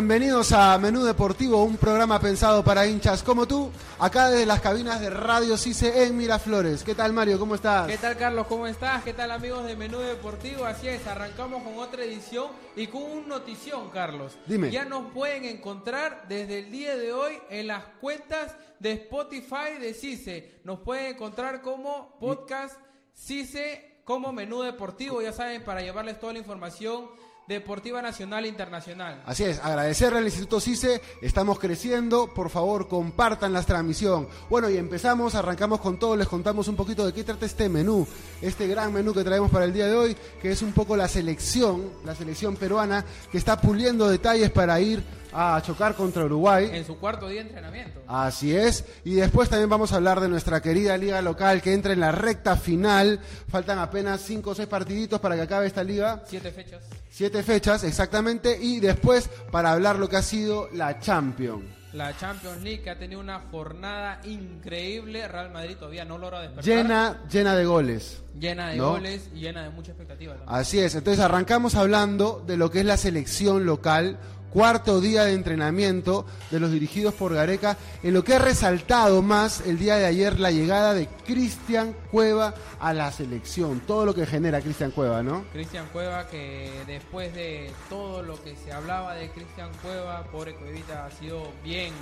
bienvenidos 0.00 0.52
a 0.52 0.78
Menú 0.78 1.04
Deportivo, 1.04 1.62
un 1.62 1.76
programa 1.76 2.18
pensado 2.18 2.64
para 2.64 2.86
hinchas 2.86 3.22
como 3.22 3.46
tú, 3.46 3.70
acá 3.98 4.30
desde 4.30 4.46
las 4.46 4.62
cabinas 4.62 4.98
de 4.98 5.10
Radio 5.10 5.58
CICE 5.58 6.04
en 6.04 6.16
Miraflores. 6.16 6.82
¿Qué 6.82 6.94
tal 6.94 7.12
Mario? 7.12 7.38
¿Cómo 7.38 7.54
estás? 7.54 7.86
¿Qué 7.86 7.98
tal 7.98 8.16
Carlos? 8.16 8.46
¿Cómo 8.46 8.66
estás? 8.66 9.04
¿Qué 9.04 9.12
tal 9.12 9.30
amigos 9.30 9.66
de 9.66 9.76
Menú 9.76 9.98
Deportivo? 9.98 10.64
Así 10.64 10.88
es, 10.88 11.06
arrancamos 11.06 11.62
con 11.62 11.76
otra 11.76 12.02
edición 12.02 12.46
y 12.76 12.86
con 12.86 13.02
un 13.02 13.28
notición, 13.28 13.90
Carlos. 13.90 14.38
Dime. 14.46 14.70
Ya 14.70 14.86
nos 14.86 15.12
pueden 15.12 15.44
encontrar 15.44 16.24
desde 16.30 16.60
el 16.60 16.70
día 16.70 16.96
de 16.96 17.12
hoy 17.12 17.34
en 17.50 17.66
las 17.66 17.84
cuentas 18.00 18.54
de 18.78 18.92
Spotify 18.92 19.76
de 19.78 19.92
CICE. 19.92 20.62
Nos 20.64 20.80
pueden 20.80 21.14
encontrar 21.14 21.60
como 21.60 22.16
podcast 22.18 22.80
CICE 23.14 24.00
como 24.06 24.32
Menú 24.32 24.62
Deportivo, 24.62 25.20
ya 25.20 25.34
saben, 25.34 25.62
para 25.62 25.82
llevarles 25.82 26.18
toda 26.18 26.32
la 26.32 26.38
información 26.38 27.10
deportiva 27.54 28.00
nacional 28.00 28.44
e 28.44 28.48
internacional. 28.48 29.22
Así 29.26 29.44
es, 29.44 29.58
agradecerle 29.58 30.18
al 30.18 30.24
Instituto 30.24 30.60
CICE, 30.60 31.02
estamos 31.20 31.58
creciendo, 31.58 32.32
por 32.32 32.48
favor 32.48 32.88
compartan 32.88 33.52
la 33.52 33.62
transmisión. 33.62 34.28
Bueno, 34.48 34.70
y 34.70 34.76
empezamos, 34.76 35.34
arrancamos 35.34 35.80
con 35.80 35.98
todo, 35.98 36.16
les 36.16 36.28
contamos 36.28 36.68
un 36.68 36.76
poquito 36.76 37.04
de 37.04 37.12
qué 37.12 37.24
trata 37.24 37.46
este 37.46 37.68
menú, 37.68 38.06
este 38.40 38.68
gran 38.68 38.92
menú 38.92 39.12
que 39.12 39.24
traemos 39.24 39.50
para 39.50 39.64
el 39.64 39.72
día 39.72 39.86
de 39.86 39.96
hoy, 39.96 40.16
que 40.40 40.52
es 40.52 40.62
un 40.62 40.72
poco 40.72 40.96
la 40.96 41.08
selección, 41.08 41.90
la 42.04 42.14
selección 42.14 42.56
peruana, 42.56 43.04
que 43.30 43.38
está 43.38 43.60
puliendo 43.60 44.08
detalles 44.08 44.50
para 44.50 44.80
ir 44.80 45.02
a 45.32 45.60
chocar 45.64 45.94
contra 45.94 46.24
Uruguay. 46.24 46.70
En 46.72 46.84
su 46.84 46.98
cuarto 46.98 47.28
día 47.28 47.42
de 47.42 47.48
entrenamiento. 47.48 48.02
Así 48.06 48.54
es. 48.54 48.84
Y 49.04 49.14
después 49.14 49.48
también 49.48 49.68
vamos 49.68 49.92
a 49.92 49.96
hablar 49.96 50.20
de 50.20 50.28
nuestra 50.28 50.60
querida 50.60 50.96
liga 50.96 51.22
local 51.22 51.62
que 51.62 51.72
entra 51.72 51.92
en 51.92 52.00
la 52.00 52.12
recta 52.12 52.56
final. 52.56 53.20
Faltan 53.48 53.78
apenas 53.78 54.20
cinco 54.22 54.50
o 54.50 54.54
seis 54.54 54.68
partiditos 54.68 55.20
para 55.20 55.36
que 55.36 55.42
acabe 55.42 55.66
esta 55.66 55.84
liga. 55.84 56.22
Siete 56.26 56.50
fechas. 56.50 56.82
Siete 57.10 57.42
fechas, 57.42 57.84
exactamente. 57.84 58.58
Y 58.60 58.80
después 58.80 59.28
para 59.50 59.72
hablar 59.72 59.98
lo 59.98 60.08
que 60.08 60.16
ha 60.16 60.22
sido 60.22 60.68
la 60.72 60.98
Champions. 60.98 61.64
La 61.92 62.16
Champions 62.16 62.62
League 62.62 62.82
que 62.82 62.90
ha 62.90 62.98
tenido 62.98 63.20
una 63.20 63.40
jornada 63.50 64.20
increíble. 64.24 65.26
Real 65.26 65.50
Madrid 65.50 65.76
todavía 65.76 66.04
no 66.04 66.18
logra 66.18 66.40
despertar. 66.40 66.64
Llena, 66.64 67.20
llena 67.28 67.56
de 67.56 67.64
goles. 67.64 68.22
Llena 68.38 68.68
de 68.68 68.76
¿no? 68.76 68.90
goles 68.90 69.28
y 69.34 69.40
llena 69.40 69.64
de 69.64 69.70
mucha 69.70 69.90
expectativa 69.90 70.34
también. 70.34 70.54
Así 70.54 70.78
es. 70.78 70.94
Entonces 70.94 71.22
arrancamos 71.22 71.74
hablando 71.74 72.44
de 72.46 72.56
lo 72.56 72.70
que 72.70 72.80
es 72.80 72.86
la 72.86 72.96
selección 72.96 73.66
local. 73.66 74.18
Cuarto 74.52 75.00
día 75.00 75.24
de 75.24 75.34
entrenamiento 75.34 76.26
de 76.50 76.58
los 76.58 76.72
dirigidos 76.72 77.14
por 77.14 77.34
Gareca, 77.34 77.76
en 78.02 78.14
lo 78.14 78.24
que 78.24 78.34
ha 78.34 78.38
resaltado 78.38 79.22
más 79.22 79.60
el 79.66 79.78
día 79.78 79.96
de 79.96 80.06
ayer 80.06 80.40
la 80.40 80.50
llegada 80.50 80.92
de 80.92 81.06
Cristian 81.24 81.94
Cueva 82.10 82.54
a 82.80 82.92
la 82.92 83.12
selección, 83.12 83.80
todo 83.86 84.04
lo 84.04 84.14
que 84.14 84.26
genera 84.26 84.60
Cristian 84.60 84.90
Cueva, 84.90 85.22
¿no? 85.22 85.44
Cristian 85.52 85.86
Cueva 85.92 86.26
que 86.26 86.70
después 86.86 87.32
de 87.34 87.70
todo 87.88 88.22
lo 88.22 88.42
que 88.42 88.56
se 88.56 88.72
hablaba 88.72 89.14
de 89.14 89.30
Cristian 89.30 89.70
Cueva, 89.82 90.24
pobre 90.32 90.54
Cuevita 90.56 91.06
ha 91.06 91.10
sido 91.12 91.52
bien, 91.62 91.92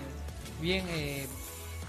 bien, 0.60 0.86
eh, 0.88 1.26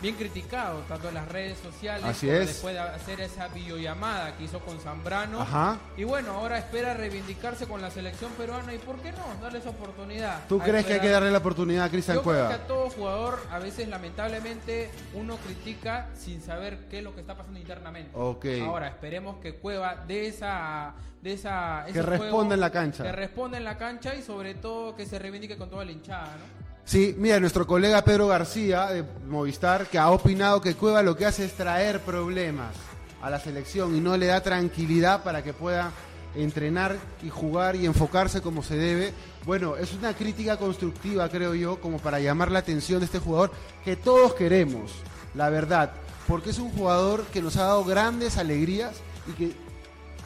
bien 0.02 0.16
criticado 0.16 0.80
tanto 0.88 1.09
en 1.09 1.16
las 1.16 1.28
redes 1.28 1.58
sociales 1.59 2.05
Así 2.05 2.28
como 2.28 2.39
es. 2.39 2.47
después 2.47 2.73
de 2.73 2.80
hacer 2.80 3.19
esa 3.22 3.47
videollamada 3.50 4.36
que 4.38 4.45
hizo 4.45 4.59
con 4.59 4.80
Zambrano. 4.80 5.42
Ajá. 5.42 5.78
Y 5.97 6.03
bueno, 6.03 6.33
ahora 6.33 6.58
espera 6.58 6.94
reivindicarse 6.94 7.67
con 7.67 7.81
la 7.81 7.92
selección 7.92 8.31
peruana 8.33 8.73
y 8.73 8.77
por 8.77 8.97
qué 9.02 9.11
no 9.11 9.20
darle 9.42 9.59
esa 9.59 9.70
oportunidad. 9.72 10.47
¿Tú 10.47 10.59
crees 10.59 10.86
que 10.86 10.94
hay 10.94 11.00
que 11.00 11.09
darle 11.09 11.31
la 11.31 11.39
oportunidad 11.39 11.86
a 11.86 11.89
Cristian 11.89 12.17
Yo 12.17 12.23
creo 12.23 12.33
Cueva? 12.33 12.50
que 12.50 12.55
a 12.55 12.67
todo 12.67 12.89
jugador 12.89 13.39
a 13.52 13.59
veces 13.59 13.88
lamentablemente 13.88 14.89
uno 15.14 15.36
critica 15.38 16.09
sin 16.17 16.42
saber 16.42 16.88
qué 16.89 17.00
es 17.00 17.03
lo 17.03 17.14
que 17.14 17.22
está 17.22 17.36
pasando 17.36 17.59
internamente. 17.59 18.11
Ok. 18.14 18.45
Ahora 18.66 18.88
esperemos 18.88 19.38
que 19.38 19.55
Cueva 19.55 19.95
de 20.08 20.27
esa 20.27 20.94
de 21.22 21.33
esa 21.33 21.83
ese 21.86 21.94
Que 21.94 22.02
responda 22.02 22.55
en 22.55 22.61
la 22.61 22.72
cancha. 22.72 23.03
Que 23.03 23.11
responda 23.11 23.58
en 23.58 23.66
la 23.66 23.77
cancha 23.77 24.16
y 24.16 24.22
sobre 24.22 24.53
todo 24.55 24.95
que 24.95 25.05
se 25.05 25.20
reivindique 25.20 25.58
con 25.58 25.70
toda 25.70 25.83
la 25.83 25.92
hinchada, 25.92 26.27
¿no? 26.38 26.69
Sí, 26.90 27.14
mira, 27.20 27.40
nuestro 27.40 27.68
colega 27.68 28.04
Pedro 28.04 28.26
García 28.26 28.88
de 28.88 29.06
Movistar, 29.28 29.86
que 29.86 30.00
ha 30.00 30.09
opinado 30.09 30.59
que 30.59 30.73
Cueva 30.73 31.04
lo 31.04 31.16
que 31.16 31.28
hace 31.28 31.45
es 31.45 31.54
traer 31.54 32.02
problemas 32.02 32.73
a 33.22 33.30
la 33.30 33.40
selección 33.40 33.95
y 33.95 34.00
no 34.00 34.17
le 34.17 34.26
da 34.26 34.42
tranquilidad 34.42 35.22
para 35.22 35.44
que 35.44 35.54
pueda 35.54 35.92
entrenar 36.33 36.98
y 37.22 37.30
jugar 37.30 37.76
y 37.76 37.86
enfocarse 37.86 38.42
como 38.42 38.64
se 38.64 38.76
debe. 38.76 39.14
Bueno, 39.45 39.76
es 39.76 39.94
una 39.94 40.16
crítica 40.16 40.58
constructiva, 40.58 41.30
creo 41.30 41.54
yo, 41.54 41.80
como 41.80 41.99
para 41.99 42.20
llamar 42.20 42.52
la 42.52 42.58
atención 42.58 43.02
de 43.02 43.05
este 43.05 43.20
jugador 43.20 43.52
que 43.86 43.95
todos 43.95 44.33
queremos, 44.33 44.92
la 45.36 45.52
verdad, 45.52 45.92
porque 46.28 46.49
es 46.49 46.58
un 46.58 46.72
jugador 46.72 47.23
que 47.26 47.44
nos 47.44 47.55
ha 47.58 47.66
dado 47.66 47.83
grandes 47.83 48.36
alegrías 48.39 48.95
y 49.28 49.33
que 49.33 49.52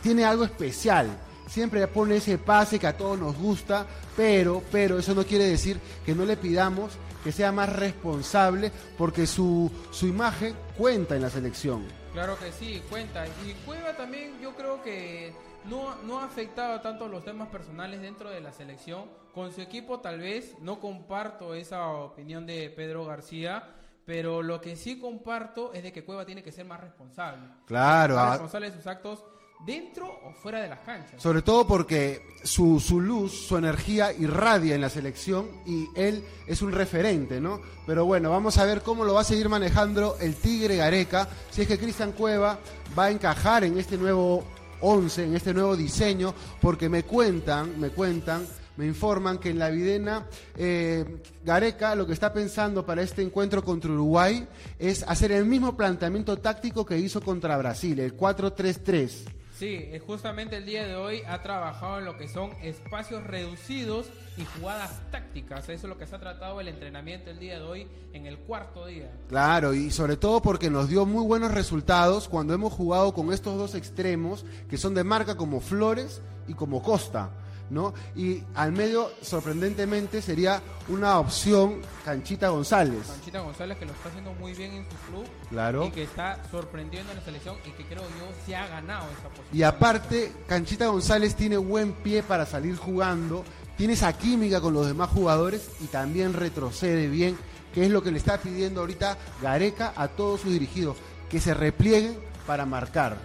tiene 0.02 0.24
algo 0.24 0.46
especial. 0.46 1.10
Siempre 1.54 1.86
pone 1.88 2.16
ese 2.16 2.40
pase 2.40 2.80
que 2.80 2.88
a 2.88 2.98
todos 2.98 3.20
nos 3.20 3.38
gusta, 3.38 3.86
pero, 4.18 4.64
pero 4.72 4.98
eso 4.98 5.14
no 5.14 5.24
quiere 5.24 5.46
decir 5.46 5.80
que 6.04 6.16
no 6.16 6.26
le 6.26 6.36
pidamos 6.36 6.94
que 7.24 7.32
sea 7.32 7.52
más 7.52 7.72
responsable, 7.72 8.72
porque 8.98 9.28
su, 9.28 9.72
su 9.92 10.08
imagen 10.08 10.56
cuenta 10.76 11.16
en 11.16 11.22
la 11.22 11.30
selección. 11.30 11.86
Claro 12.12 12.40
que 12.40 12.52
sí, 12.52 12.82
cuenta. 12.90 13.28
Y 13.46 13.54
Cueva 13.68 13.96
también 13.96 14.40
yo 14.42 14.56
creo 14.56 14.82
que 14.82 15.32
no, 15.66 15.94
no 16.08 16.20
ha 16.22 16.26
afectado 16.26 16.82
tanto 16.82 17.08
los 17.08 17.24
temas 17.24 17.50
personales 17.50 18.02
dentro 18.02 18.32
de 18.32 18.42
la 18.42 18.52
selección. 18.52 19.06
Con 19.32 19.54
su 19.54 19.62
equipo 19.62 20.00
tal 20.00 20.22
vez 20.22 20.56
no 20.60 20.80
comparto 20.80 21.54
esa 21.54 21.88
opinión 21.88 22.48
de 22.48 22.72
Pedro 22.76 23.06
García, 23.06 23.64
pero 24.06 24.42
lo 24.42 24.60
que 24.60 24.76
sí 24.76 25.00
comparto 25.00 25.72
es 25.72 25.84
de 25.84 25.94
que 25.94 26.04
Cueva 26.04 26.26
tiene 26.26 26.42
que 26.42 26.52
ser 26.52 26.66
más 26.66 26.82
responsable. 26.82 27.48
Claro, 27.68 28.16
Más 28.16 28.26
a- 28.28 28.32
responsable 28.32 28.72
de 28.72 28.76
sus 28.76 28.88
actos 28.88 29.24
dentro 29.66 30.20
o 30.26 30.32
fuera 30.34 30.62
de 30.62 30.68
las 30.68 30.80
canchas. 30.80 31.22
sobre 31.22 31.42
todo 31.42 31.66
porque 31.66 32.22
su, 32.44 32.80
su 32.80 33.00
luz, 33.00 33.32
su 33.32 33.58
energía 33.58 34.12
irradia 34.12 34.76
en 34.76 34.82
la 34.82 34.90
selección 34.90 35.48
y 35.66 35.88
él 35.96 36.24
es 36.48 36.62
un 36.62 36.72
referente, 36.72 37.40
¿no? 37.40 37.62
Pero 37.86 38.06
bueno, 38.06 38.30
vamos 38.30 38.58
a 38.58 38.66
ver 38.66 38.82
cómo 38.82 39.06
lo 39.06 39.14
va 39.14 39.22
a 39.22 39.26
seguir 39.26 39.48
manejando 39.50 40.18
el 40.20 40.36
Tigre 40.36 40.78
Gareca, 40.78 41.28
si 41.52 41.62
es 41.62 41.68
que 41.68 41.80
Cristian 41.80 42.12
Cueva 42.12 42.60
va 42.98 43.06
a 43.06 43.12
encajar 43.12 43.64
en 43.64 43.78
este 43.78 43.98
nuevo 43.98 44.44
11, 44.82 45.26
en 45.26 45.36
este 45.36 45.54
nuevo 45.54 45.78
diseño, 45.78 46.34
porque 46.60 46.90
me 46.90 47.04
cuentan, 47.04 47.80
me 47.80 47.90
cuentan, 47.90 48.46
me 48.76 48.86
informan 48.86 49.38
que 49.38 49.50
en 49.50 49.60
la 49.60 49.70
Videna 49.70 50.28
eh, 50.58 51.22
Gareca 51.46 51.96
lo 51.96 52.06
que 52.06 52.14
está 52.14 52.34
pensando 52.34 52.86
para 52.86 53.02
este 53.02 53.22
encuentro 53.22 53.64
contra 53.64 53.92
Uruguay 53.92 54.48
es 54.80 55.04
hacer 55.04 55.32
el 55.32 55.46
mismo 55.46 55.78
planteamiento 55.78 56.38
táctico 56.38 56.86
que 56.86 56.98
hizo 56.98 57.22
contra 57.22 57.58
Brasil, 57.58 58.00
el 58.00 58.18
4-3-3. 58.18 59.43
Sí, 59.58 59.76
eh, 59.92 60.02
justamente 60.06 60.58
el 60.58 60.66
día 60.66 60.88
de 60.88 60.96
hoy 60.96 61.22
ha 61.28 61.44
trabajado 61.44 62.00
en 62.00 62.06
lo 62.06 62.18
que 62.18 62.28
son 62.28 62.52
espacios 62.64 63.24
reducidos 63.24 64.08
y 64.36 64.46
jugadas 64.46 65.00
tácticas. 65.12 65.70
Eso 65.70 65.74
es 65.74 65.84
lo 65.84 65.98
que 65.98 66.08
se 66.08 66.16
ha 66.16 66.20
tratado 66.20 66.60
el 66.60 66.68
entrenamiento 66.68 67.30
el 67.30 67.38
día 67.38 67.60
de 67.60 67.66
hoy 67.66 67.88
en 68.14 68.26
el 68.26 68.40
cuarto 68.40 68.88
día. 68.88 69.12
Claro, 69.30 69.76
y 69.76 69.92
sobre 69.92 70.18
todo 70.18 70.42
porque 70.42 70.72
nos 70.72 70.90
dio 70.90 71.06
muy 71.06 71.24
buenos 71.24 71.52
resultados 71.52 72.28
cuando 72.28 72.56
hemos 72.56 72.74
jugado 72.74 73.14
con 73.14 73.32
estos 73.32 73.56
dos 73.56 73.76
extremos 73.76 74.44
que 74.70 74.78
son 74.78 74.96
de 74.96 75.04
marca 75.04 75.38
como 75.38 75.62
Flores 75.62 76.22
y 76.48 76.56
como 76.56 76.82
Costa, 76.82 77.30
¿no? 77.74 77.94
Y 78.16 78.44
al 78.56 78.72
medio, 78.72 79.12
sorprendentemente, 79.22 80.22
sería 80.22 80.62
una 80.88 81.20
opción 81.20 81.82
Canchita 82.06 82.50
González. 82.50 83.08
Panchita 83.08 83.40
González 83.40 83.78
que 83.78 83.86
lo 83.86 83.92
está 83.94 84.10
haciendo 84.10 84.34
muy 84.34 84.54
bien 84.54 84.72
en 84.74 84.84
su 84.90 84.96
club 85.12 85.26
Claro. 85.50 85.86
y 85.86 85.92
que 85.92 86.04
está 86.04 86.40
sorprendiendo 86.52 87.12
en 87.12 87.18
la 87.20 87.24
selección 87.24 87.56
y 87.66 87.72
que 87.72 87.86
creo 87.86 88.02
yo 88.04 88.28
se 88.46 88.56
ha 88.56 88.68
ganado 88.68 89.06
esa 89.12 89.30
posición. 89.30 89.48
Y 89.52 89.64
aparte, 89.64 90.32
Canchita 90.48 90.88
González 90.88 91.36
tiene 91.36 91.58
buen 91.58 91.94
pie 91.94 92.24
para 92.24 92.46
salir 92.46 92.76
jugando, 92.78 93.44
tiene 93.78 93.94
esa 93.94 94.14
química 94.14 94.62
con 94.62 94.74
los 94.74 94.86
demás 94.86 95.10
jugadores 95.10 95.70
y 95.82 95.88
también 95.88 96.34
retrocede 96.34 97.08
bien, 97.08 97.38
que 97.74 97.86
es 97.86 97.92
lo 97.92 98.04
que 98.04 98.12
le 98.12 98.18
está 98.20 98.38
pidiendo 98.38 98.82
ahorita 98.82 99.18
Gareca 99.42 99.94
a 99.96 100.08
todos 100.10 100.42
sus 100.42 100.52
dirigidos, 100.52 100.98
que 101.30 101.40
se 101.40 101.54
replieguen 101.54 102.18
para 102.46 102.66
marcar. 102.66 103.18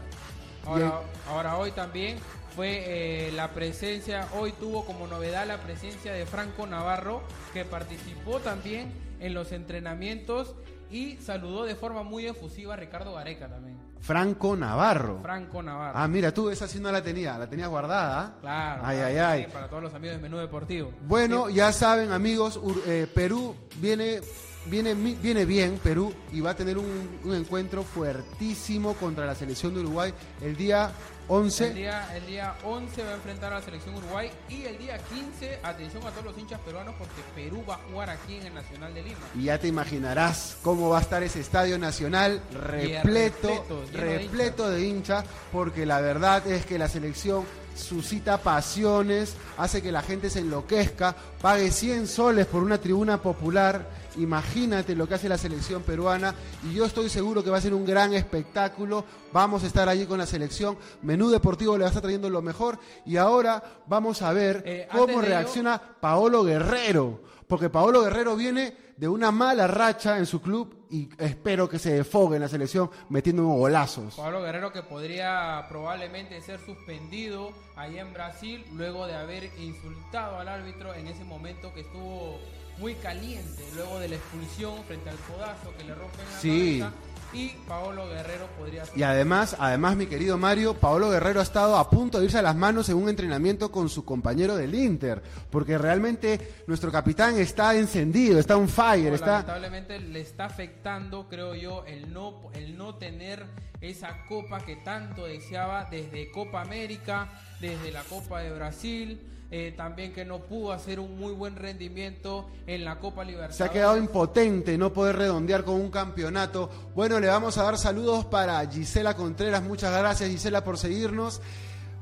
Ahora, 0.65 1.00
ahora 1.28 1.56
hoy 1.59 1.72
también 1.72 2.19
fue 2.58 3.28
eh, 3.28 3.32
la 3.36 3.52
presencia, 3.52 4.26
hoy 4.36 4.50
tuvo 4.50 4.84
como 4.84 5.06
novedad 5.06 5.46
la 5.46 5.58
presencia 5.58 6.12
de 6.12 6.26
Franco 6.26 6.66
Navarro, 6.66 7.22
que 7.52 7.64
participó 7.64 8.41
también 8.41 8.92
en 9.21 9.33
los 9.33 9.53
entrenamientos 9.53 10.56
y 10.91 11.18
saludó 11.18 11.66
de 11.66 11.77
forma 11.77 12.03
muy 12.03 12.27
efusiva 12.27 12.74
a 12.74 12.77
Ricardo 12.77 13.15
Gareca 13.15 13.47
también. 13.47 13.78
Franco 14.00 14.56
Navarro. 14.56 15.21
Franco 15.22 15.62
Navarro. 15.62 15.97
Ah, 15.97 16.09
mira, 16.09 16.34
tú 16.34 16.50
esa 16.50 16.66
sí 16.66 16.80
no 16.80 16.91
la 16.91 17.00
tenía, 17.00 17.38
la 17.38 17.48
tenías 17.48 17.68
guardada. 17.68 18.21
¿ah? 18.21 18.34
Claro. 18.41 18.83
Ay, 18.84 18.97
claro, 18.97 19.06
ay, 19.06 19.18
ay. 19.44 19.47
Para 19.53 19.68
todos 19.68 19.84
los 19.84 19.94
amigos 19.94 20.16
de 20.16 20.22
Menú 20.22 20.38
Deportivo. 20.38 20.91
Bueno, 21.06 21.47
Sí, 21.47 21.54
ya 21.54 21.71
saben, 21.71 22.10
amigos, 22.10 22.60
eh, 22.88 23.06
Perú 23.15 23.54
viene, 23.77 24.21
viene, 24.68 24.94
viene 24.94 25.44
bien, 25.44 25.78
Perú, 25.82 26.12
y 26.32 26.41
va 26.41 26.50
a 26.50 26.56
tener 26.56 26.78
un, 26.78 27.20
un 27.24 27.34
encuentro 27.34 27.82
fuertísimo 27.82 28.94
contra 28.94 29.26
la 29.26 29.34
selección 29.34 29.74
de 29.74 29.80
Uruguay 29.80 30.12
el 30.41 30.56
día 30.56 30.92
11. 31.28 31.66
El 31.68 31.74
día, 31.74 32.16
el 32.16 32.26
día 32.26 32.54
11 32.65 33.03
va 33.03 33.10
a 33.10 33.15
enfrentar 33.15 33.53
a 33.53 33.56
la 33.56 33.62
selección 33.62 33.94
Uruguay 33.97 34.30
y 34.48 34.65
el 34.65 34.78
día 34.78 34.98
15, 34.98 35.60
atención 35.62 36.03
a 36.06 36.10
todos 36.10 36.24
los 36.24 36.38
hinchas 36.38 36.59
peruanos 36.60 36.94
porque 36.98 37.20
Perú 37.34 37.62
va 37.68 37.74
a 37.74 37.78
jugar 37.91 38.10
aquí 38.10 38.36
en 38.36 38.47
el 38.47 38.54
Nacional 38.54 38.94
de 38.94 39.03
Lima. 39.03 39.18
Y 39.34 39.44
ya 39.44 39.59
te 39.59 39.68
imaginarás 39.68 40.56
cómo 40.62 40.88
va 40.88 40.98
a 40.98 41.03
estar 41.03 41.22
ese 41.22 41.41
estadio 41.41 41.78
nacional 41.78 42.41
repleto, 42.53 43.66
repleto 43.92 44.71
de 44.71 44.86
hinchas, 44.86 45.24
porque 45.53 45.84
la 45.84 46.00
verdad 46.00 46.47
es 46.47 46.64
que 46.64 46.78
la 46.78 46.88
selección 46.88 47.44
suscita 47.74 48.38
pasiones, 48.38 49.34
hace 49.59 49.82
que 49.82 49.92
la 49.92 50.03
gente 50.03 50.30
se 50.30 50.41
enloquezca, 50.41 51.14
pague 51.41 51.71
100 51.71 52.09
soles 52.09 52.47
por 52.47 52.62
una 52.62 52.78
tribuna 52.78 53.21
popular. 53.21 54.08
Imagínate 54.18 54.94
lo 54.94 55.06
que 55.09 55.15
hace 55.15 55.28
la 55.28 55.38
selección 55.38 55.82
peruana 55.82 56.34
y 56.68 56.74
yo 56.74 56.84
estoy 56.84 57.09
seguro 57.09 57.42
que 57.42 57.50
va 57.50 57.59
a 57.59 57.60
ser 57.60 57.74
un 57.74 57.84
gran 57.86 58.15
espectáculo. 58.15 59.04
Vamos 59.32 59.65
a 59.65 59.66
estar 59.66 59.88
allí 59.88 60.06
con 60.06 60.18
la 60.18 60.26
selección. 60.26 60.76
Menú 61.03 61.30
Deportivo 61.30 61.76
le 61.76 61.80
va 61.82 61.86
a 61.86 61.91
estar 61.91 62.03
trayendo 62.03 62.28
lo 62.30 62.42
mejor 62.42 62.78
y 63.06 63.16
ahora 63.16 63.62
vamos 63.86 64.22
a 64.22 64.32
ver 64.32 64.62
Eh, 64.66 64.88
cómo 64.91 65.20
reacciona 65.20 65.80
Paolo 66.00 66.44
Guerrero, 66.44 67.20
porque 67.48 67.71
Paolo 67.71 68.03
Guerrero 68.03 68.36
viene 68.36 68.77
de 68.97 69.09
una 69.09 69.30
mala 69.33 69.66
racha 69.66 70.18
en 70.18 70.27
su 70.27 70.41
club 70.42 70.74
y 70.91 71.09
espero 71.18 71.68
que 71.68 71.78
se 71.78 71.92
defogue 71.95 72.36
en 72.36 72.42
la 72.42 72.48
selección 72.48 72.91
metiendo 73.09 73.45
unos 73.47 73.59
golazos. 73.59 74.15
Pablo 74.16 74.42
Guerrero 74.42 74.72
que 74.72 74.83
podría 74.83 75.65
probablemente 75.68 76.41
ser 76.42 76.60
suspendido 76.60 77.50
allá 77.77 78.03
en 78.03 78.12
Brasil 78.12 78.65
luego 78.74 79.06
de 79.06 79.15
haber 79.15 79.45
insultado 79.59 80.39
al 80.39 80.48
árbitro 80.48 80.95
en 80.95 81.06
ese 81.09 81.24
momento 81.24 81.72
que 81.74 81.80
estuvo 81.83 82.39
muy 82.78 82.95
caliente 82.95 83.65
luego 83.74 83.98
de 83.98 84.09
la 84.09 84.16
expulsión 84.16 84.84
frente 84.84 85.10
al 85.10 85.16
codazo 85.16 85.72
que 85.77 85.84
le 85.84 85.95
rompen 85.95 86.24
la 86.33 86.39
Sí. 86.41 86.78
cabeza 86.80 86.92
y 87.33 87.48
Paolo 87.66 88.09
Guerrero 88.09 88.47
podría 88.59 88.84
ser 88.84 88.98
Y 88.98 89.03
además, 89.03 89.57
además, 89.59 89.97
mi 89.97 90.07
querido 90.07 90.39
Mario, 90.39 90.75
Paolo 90.75 91.10
Guerrero 91.10 91.41
ha 91.41 91.42
estado 91.42 91.77
a 91.77 91.91
punto 91.91 92.19
de 92.19 92.27
irse 92.27 92.39
a 92.39 92.42
las 92.42 92.57
manos 92.57 92.89
en 92.89 92.97
un 92.97 93.09
entrenamiento 93.09 93.71
con 93.71 93.89
su 93.89 94.04
compañero 94.04 94.57
del 94.57 94.75
Inter, 94.75 95.22
porque 95.51 95.78
realmente 95.78 96.63
nuestro 96.66 96.91
capitán 96.91 97.39
está 97.39 97.75
encendido, 97.75 98.39
está 98.39 98.57
on 98.57 98.69
fire, 98.69 99.13
está... 99.13 99.33
lamentablemente 99.33 100.01
le 100.01 100.21
está 100.21 100.47
afectando, 100.47 101.28
creo 101.28 101.54
yo, 101.54 101.84
el 101.86 102.13
no, 102.13 102.51
el 102.54 102.77
no 102.77 102.95
tener 102.95 103.45
esa 103.81 104.24
copa 104.27 104.60
que 104.60 104.77
tanto 104.77 105.24
deseaba 105.24 105.86
desde 105.91 106.31
Copa 106.31 106.63
América, 106.63 107.28
desde 107.60 107.92
la 107.92 108.03
Copa 108.03 108.41
de 108.41 108.53
Brasil, 108.53 109.21
eh, 109.50 109.72
también 109.77 110.12
que 110.12 110.24
no 110.24 110.41
pudo 110.41 110.72
hacer 110.72 111.00
un 111.00 111.18
muy 111.18 111.33
buen 111.33 111.56
rendimiento 111.56 112.48
en 112.66 112.84
la 112.84 112.98
Copa 112.98 113.24
Libertadores. 113.24 113.56
Se 113.56 113.65
ha 113.65 113.71
quedado 113.71 113.97
impotente 113.97 114.77
no 114.77 114.92
poder 114.92 115.16
redondear 115.16 115.65
con 115.65 115.77
un 115.77 115.91
campeonato. 115.91 116.68
Bueno, 116.95 117.18
le 117.21 117.28
vamos 117.28 117.56
a 117.59 117.62
dar 117.62 117.78
saludos 117.78 118.24
para 118.27 118.65
Gisela 118.71 119.15
Contreras. 119.16 119.62
Muchas 119.62 119.92
gracias, 119.92 120.28
Gisela, 120.30 120.62
por 120.65 120.77
seguirnos. 120.78 121.41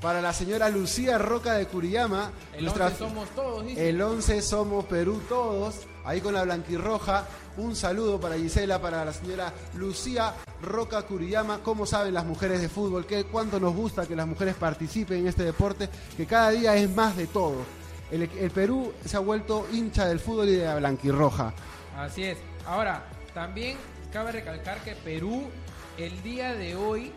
Para 0.00 0.20
la 0.20 0.32
señora 0.34 0.68
Lucía 0.68 1.16
Roca 1.18 1.54
de 1.54 1.66
Curiyama. 1.66 2.30
El 2.54 2.64
nuestra- 2.64 2.86
11 2.88 2.98
somos 2.98 3.28
todos, 3.30 3.64
dice. 3.64 3.88
El 3.88 4.02
11 4.02 4.42
somos 4.42 4.84
Perú 4.84 5.22
todos, 5.28 5.86
ahí 6.06 6.20
con 6.20 6.32
la 6.32 6.44
blanquirroja. 6.44 7.26
Un 7.58 7.74
saludo 7.74 8.20
para 8.20 8.36
Gisela, 8.36 8.80
para 8.80 9.04
la 9.04 9.12
señora 9.12 9.52
Lucía 9.74 10.34
Roca 10.62 11.02
Curiyama. 11.02 11.58
¿Cómo 11.62 11.84
saben 11.84 12.14
las 12.14 12.24
mujeres 12.24 12.62
de 12.62 12.68
fútbol? 12.68 13.06
¿Qué, 13.06 13.24
¿Cuánto 13.24 13.60
nos 13.60 13.74
gusta 13.74 14.06
que 14.06 14.16
las 14.16 14.26
mujeres 14.26 14.54
participen 14.54 15.18
en 15.18 15.26
este 15.26 15.44
deporte? 15.44 15.88
Que 16.16 16.26
cada 16.26 16.50
día 16.50 16.76
es 16.76 16.88
más 16.88 17.16
de 17.16 17.26
todo. 17.26 17.56
El, 18.10 18.22
el 18.22 18.50
Perú 18.50 18.92
se 19.04 19.16
ha 19.16 19.20
vuelto 19.20 19.66
hincha 19.72 20.06
del 20.06 20.20
fútbol 20.20 20.48
y 20.48 20.56
de 20.56 20.64
la 20.64 20.76
blanquirroja. 20.76 21.52
Así 21.96 22.24
es. 22.24 22.38
Ahora, 22.66 23.04
también 23.34 23.76
cabe 24.12 24.32
recalcar 24.32 24.82
que 24.84 24.94
Perú 24.94 25.48
el 25.98 26.22
día 26.22 26.54
de 26.54 26.76
hoy 26.76 27.12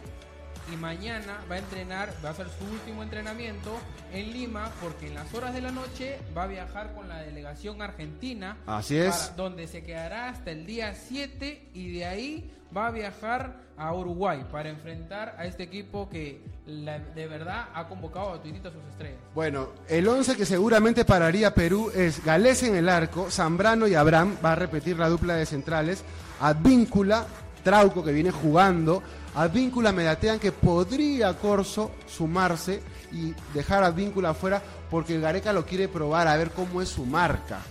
y 0.73 0.77
mañana 0.77 1.39
va 1.49 1.55
a 1.55 1.59
entrenar, 1.59 2.13
va 2.23 2.29
a 2.29 2.31
hacer 2.31 2.47
su 2.57 2.65
último 2.71 3.03
entrenamiento 3.03 3.77
en 4.13 4.31
Lima 4.33 4.71
porque 4.81 5.07
en 5.07 5.15
las 5.15 5.33
horas 5.33 5.53
de 5.53 5.61
la 5.61 5.71
noche 5.71 6.17
va 6.37 6.43
a 6.43 6.47
viajar 6.47 6.93
con 6.95 7.07
la 7.09 7.17
delegación 7.21 7.81
argentina. 7.81 8.57
Así 8.65 8.97
es. 8.97 9.15
para- 9.15 9.35
donde 9.35 9.67
se 9.67 9.83
quedará 9.83 10.29
hasta 10.29 10.51
el 10.51 10.65
día 10.65 10.93
7 10.95 11.69
y 11.73 11.91
de 11.93 12.05
ahí 12.05 12.51
va 12.75 12.87
a 12.87 12.91
viajar 12.91 13.55
a 13.77 13.93
Uruguay 13.93 14.45
para 14.51 14.69
enfrentar 14.69 15.35
a 15.39 15.45
este 15.45 15.63
equipo 15.63 16.09
que 16.09 16.41
la- 16.67 16.99
de 16.99 17.27
verdad 17.27 17.67
ha 17.73 17.87
convocado 17.87 18.33
a 18.33 18.41
tuitita 18.41 18.69
sus 18.71 18.83
estrellas. 18.91 19.19
Bueno, 19.33 19.69
el 19.87 20.07
11 20.07 20.35
que 20.35 20.45
seguramente 20.45 21.05
pararía 21.05 21.53
Perú 21.53 21.89
es 21.95 22.23
Galés 22.23 22.61
en 22.63 22.75
el 22.75 22.89
arco, 22.89 23.31
Zambrano 23.31 23.87
y 23.87 23.95
Abraham, 23.95 24.35
va 24.43 24.51
a 24.51 24.55
repetir 24.55 24.99
la 24.99 25.07
dupla 25.09 25.35
de 25.35 25.45
centrales, 25.45 26.03
Advíncula, 26.41 27.25
Trauco 27.63 28.03
que 28.03 28.11
viene 28.13 28.31
jugando, 28.31 29.03
Advíncula 29.39 29.93
me 29.93 30.03
datean 30.03 30.37
que 30.37 30.51
podría 30.51 31.33
Corso 31.37 31.91
sumarse 32.05 32.83
y 33.13 33.33
dejar 33.53 33.83
a 33.83 33.87
Advíncula 33.87 34.31
afuera 34.31 34.61
porque 34.91 35.17
Gareca 35.17 35.53
lo 35.53 35.65
quiere 35.65 35.87
probar 35.87 36.27
a 36.27 36.35
ver 36.35 36.51
cómo 36.51 36.81
es 36.81 36.89
su 36.89 37.05
marca. 37.05 37.61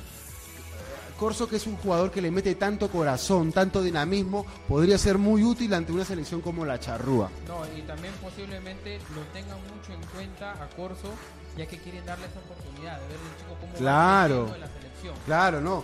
Corso, 1.19 1.47
que 1.47 1.56
es 1.56 1.67
un 1.67 1.76
jugador 1.76 2.11
que 2.11 2.23
le 2.23 2.31
mete 2.31 2.55
tanto 2.55 2.88
corazón, 2.91 3.53
tanto 3.53 3.82
dinamismo, 3.82 4.47
podría 4.67 4.97
ser 4.97 5.19
muy 5.19 5.43
útil 5.44 5.75
ante 5.75 5.93
una 5.93 6.06
selección 6.06 6.41
como 6.41 6.65
la 6.65 6.81
Charrúa. 6.81 7.29
No, 7.47 7.61
y 7.76 7.82
también 7.82 8.15
posiblemente 8.23 8.99
lo 9.15 9.20
tengan 9.35 9.59
mucho 9.65 9.93
en 9.93 10.00
cuenta 10.15 10.53
a 10.53 10.69
Corso, 10.75 11.12
ya 11.55 11.67
que 11.67 11.76
quieren 11.76 12.06
darle 12.06 12.29
esa 12.29 12.38
oportunidad 12.38 12.99
de 12.99 13.06
ver 13.09 13.17
el 13.17 13.37
chico 13.43 13.56
cómo 13.61 13.75
Claro. 13.75 14.47
va 14.49 14.55
en 14.55 14.61
la 14.62 14.69
selección. 14.69 15.15
Claro, 15.26 15.61
no. 15.61 15.82